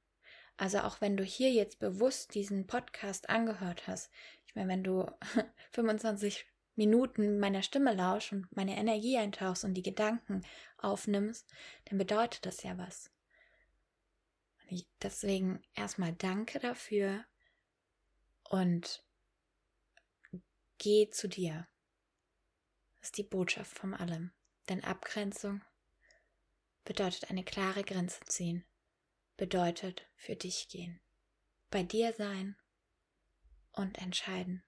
Also 0.61 0.81
auch 0.81 1.01
wenn 1.01 1.17
du 1.17 1.23
hier 1.23 1.51
jetzt 1.51 1.79
bewusst 1.79 2.35
diesen 2.35 2.67
Podcast 2.67 3.31
angehört 3.31 3.87
hast, 3.87 4.11
ich 4.45 4.53
meine, 4.53 4.69
wenn 4.69 4.83
du 4.83 5.11
25 5.71 6.45
Minuten 6.75 7.39
meiner 7.39 7.63
Stimme 7.63 7.95
lauschst 7.95 8.33
und 8.33 8.55
meine 8.55 8.77
Energie 8.77 9.17
eintauchst 9.17 9.63
und 9.63 9.73
die 9.73 9.81
Gedanken 9.81 10.45
aufnimmst, 10.77 11.51
dann 11.85 11.97
bedeutet 11.97 12.45
das 12.45 12.61
ja 12.61 12.77
was. 12.77 13.09
deswegen 15.01 15.63
erstmal 15.73 16.13
danke 16.13 16.59
dafür 16.59 17.25
und 18.43 19.03
geh 20.77 21.09
zu 21.09 21.27
dir. 21.27 21.67
Das 22.99 23.07
ist 23.07 23.17
die 23.17 23.23
Botschaft 23.23 23.75
von 23.75 23.95
allem. 23.95 24.31
Denn 24.69 24.83
Abgrenzung 24.83 25.63
bedeutet 26.83 27.31
eine 27.31 27.43
klare 27.43 27.83
Grenze 27.83 28.19
ziehen, 28.25 28.63
bedeutet 29.41 30.03
für 30.17 30.35
dich 30.35 30.67
gehen, 30.69 30.99
bei 31.71 31.81
dir 31.81 32.13
sein 32.13 32.55
und 33.71 33.97
entscheiden. 33.97 34.61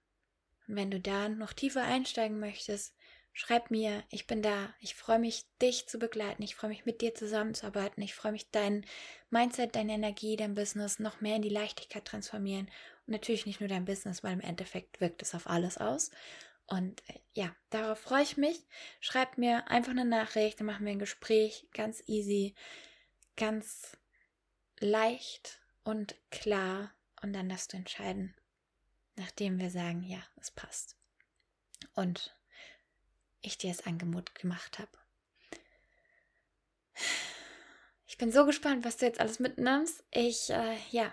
Und 0.68 0.76
wenn 0.76 0.90
du 0.90 1.00
da 1.00 1.30
noch 1.30 1.54
tiefer 1.54 1.84
einsteigen 1.84 2.40
möchtest, 2.40 2.96
schreib 3.34 3.70
mir, 3.70 4.04
ich 4.10 4.26
bin 4.26 4.42
da. 4.42 4.74
Ich 4.80 4.96
freue 4.96 5.20
mich, 5.20 5.46
dich 5.62 5.86
zu 5.86 6.00
begleiten. 6.00 6.42
Ich 6.42 6.56
freue 6.56 6.72
mich, 6.72 6.88
mit 6.88 7.02
dir 7.02 7.14
zusammenzuarbeiten. 7.14 8.02
Ich 8.02 8.16
freue 8.16 8.32
mich, 8.32 8.50
dein 8.50 8.84
Mindset, 9.30 9.76
deine 9.76 9.94
Energie, 9.94 10.38
dein 10.38 10.56
Business 10.56 10.98
noch 10.98 11.22
mehr 11.22 11.36
in 11.36 11.44
die 11.44 11.50
Leichtigkeit 11.50 12.06
transformieren. 12.06 12.66
Und 13.06 13.12
natürlich 13.12 13.46
nicht 13.46 13.60
nur 13.60 13.70
dein 13.70 13.86
Business, 13.86 14.24
weil 14.24 14.34
im 14.34 14.42
Endeffekt 14.42 15.00
wirkt 15.00 15.22
es 15.22 15.36
auf 15.36 15.46
alles 15.46 15.78
aus. 15.78 16.10
Und 16.66 17.08
äh, 17.10 17.20
ja, 17.34 17.56
darauf 17.70 18.00
freue 18.00 18.24
ich 18.24 18.38
mich. 18.38 18.66
Schreib 19.02 19.38
mir 19.38 19.70
einfach 19.70 19.92
eine 19.92 20.06
Nachricht, 20.06 20.60
dann 20.60 20.66
machen 20.66 20.84
wir 20.84 20.94
ein 20.94 20.98
Gespräch. 20.98 21.68
Ganz 21.74 22.02
easy, 22.08 22.56
ganz 23.36 24.00
leicht 24.84 25.60
und 25.84 26.16
klar. 26.30 26.92
Und 27.22 27.34
dann 27.34 27.50
darfst 27.50 27.74
du 27.74 27.78
entscheiden, 27.78 28.36
nachdem 29.16 29.60
wir 29.60 29.70
sagen, 29.70 30.04
ja, 30.04 30.20
es 30.40 30.52
passt. 30.52 30.98
Und 31.96 32.36
ich 33.42 33.58
dir 33.58 33.72
das 33.72 33.86
Angebot 33.86 34.36
gemacht 34.36 34.80
habe. 34.80 34.92
Ich 38.08 38.18
bin 38.18 38.32
so 38.32 38.46
gespannt, 38.46 38.86
was 38.86 38.98
du 38.98 39.06
jetzt 39.06 39.20
alles 39.20 39.40
mitnimmst. 39.40 40.04
Ich, 40.12 40.50
äh, 40.50 40.78
ja, 40.92 41.12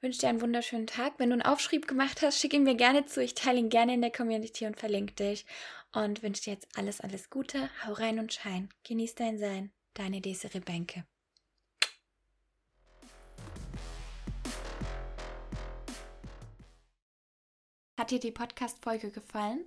wünsche 0.00 0.20
dir 0.20 0.28
einen 0.28 0.40
wunderschönen 0.40 0.86
Tag. 0.86 1.14
Wenn 1.18 1.30
du 1.30 1.34
einen 1.34 1.42
Aufschrieb 1.42 1.88
gemacht 1.88 2.22
hast, 2.22 2.38
schick 2.38 2.52
ihn 2.52 2.64
mir 2.64 2.74
gerne 2.74 3.06
zu. 3.06 3.22
Ich 3.22 3.34
teile 3.34 3.58
ihn 3.58 3.70
gerne 3.70 3.94
in 3.94 4.02
der 4.02 4.12
Community 4.12 4.66
und 4.66 4.78
verlinke 4.78 5.14
dich. 5.14 5.46
Und 5.92 6.22
wünsche 6.22 6.42
dir 6.42 6.52
jetzt 6.52 6.68
alles, 6.76 7.00
alles 7.00 7.30
Gute. 7.30 7.70
Hau 7.84 7.92
rein 7.92 8.18
und 8.18 8.32
schein. 8.32 8.68
Genieß 8.84 9.14
dein 9.14 9.38
Sein. 9.38 9.72
Deine 9.94 10.20
Desiree 10.20 10.60
Bänke. 10.60 11.06
Hat 18.04 18.10
dir 18.10 18.20
die 18.20 18.32
Podcast-Folge 18.32 19.10
gefallen? 19.10 19.64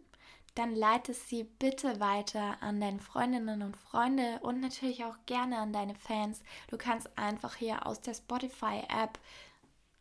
Dann 0.53 0.75
leite 0.75 1.15
sie 1.15 1.43
bitte 1.43 1.99
weiter 1.99 2.61
an 2.61 2.79
deine 2.79 2.99
Freundinnen 2.99 3.63
und 3.63 3.75
Freunde 3.75 4.37
und 4.43 4.59
natürlich 4.59 5.03
auch 5.05 5.15
gerne 5.25 5.57
an 5.57 5.73
deine 5.73 5.95
Fans. 5.95 6.43
Du 6.67 6.77
kannst 6.77 7.09
einfach 7.17 7.55
hier 7.55 7.87
aus 7.87 7.99
der 7.99 8.13
Spotify-App 8.13 9.17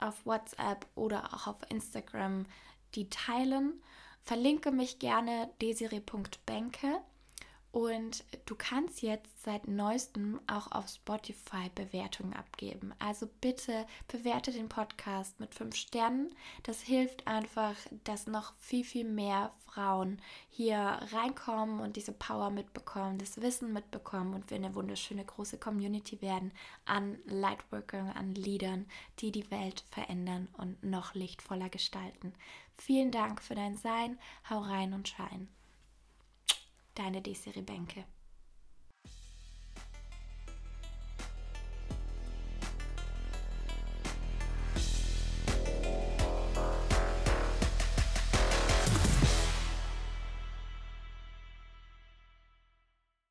auf 0.01 0.27
WhatsApp 0.27 0.87
oder 0.97 1.33
auch 1.33 1.47
auf 1.47 1.57
Instagram 1.71 2.45
die 2.95 3.09
teilen. 3.09 3.83
Verlinke 4.23 4.71
mich 4.71 4.99
gerne 4.99 5.49
desiree.benke 5.63 7.01
und 7.77 8.25
du 8.47 8.55
kannst 8.57 9.03
jetzt 9.03 9.45
seit 9.45 9.69
neuestem 9.69 10.41
auch 10.47 10.73
auf 10.73 10.89
Spotify 10.89 11.69
Bewertungen 11.75 12.33
abgeben. 12.33 12.95
Also 12.99 13.29
bitte 13.43 13.87
bewerte 14.09 14.51
den 14.51 14.71
Podcast 14.71 15.39
mit 15.41 15.55
fünf 15.55 15.77
Sternen. 15.77 16.35
Das 16.63 16.81
hilft 16.81 17.27
einfach, 17.27 17.75
dass 18.05 18.29
noch 18.29 18.55
viel, 18.59 18.83
viel 18.83 19.05
mehr 19.05 19.53
Frauen 19.67 20.23
hier 20.49 20.79
reinkommen 21.13 21.81
und 21.81 21.97
diese 21.97 22.13
Power 22.13 22.49
mitbekommen, 22.49 23.19
das 23.19 23.43
Wissen 23.43 23.75
mitbekommen 23.75 24.33
und 24.33 24.49
wir 24.49 24.57
eine 24.57 24.75
wunderschöne 24.75 25.27
große 25.27 25.59
Community 25.59 26.23
werden 26.23 26.53
an 26.87 27.19
Lightworkern, 27.27 28.09
an 28.09 28.35
Leadern, 28.35 28.87
die 29.19 29.33
die 29.33 29.51
Welt 29.51 29.85
verändern 29.91 30.49
und 30.57 30.83
noch 30.83 31.13
lichtvoller 31.13 31.69
gestalten. 31.69 32.33
Vielen 32.73 33.11
Dank 33.11 33.43
für 33.43 33.55
dein 33.55 33.77
Sein. 33.77 34.19
Hau 34.49 34.61
rein 34.61 34.95
und 34.95 35.09
schein. 35.09 35.51
Deine 36.97 37.21
Desiree 37.21 37.61
Bänke. 37.61 38.05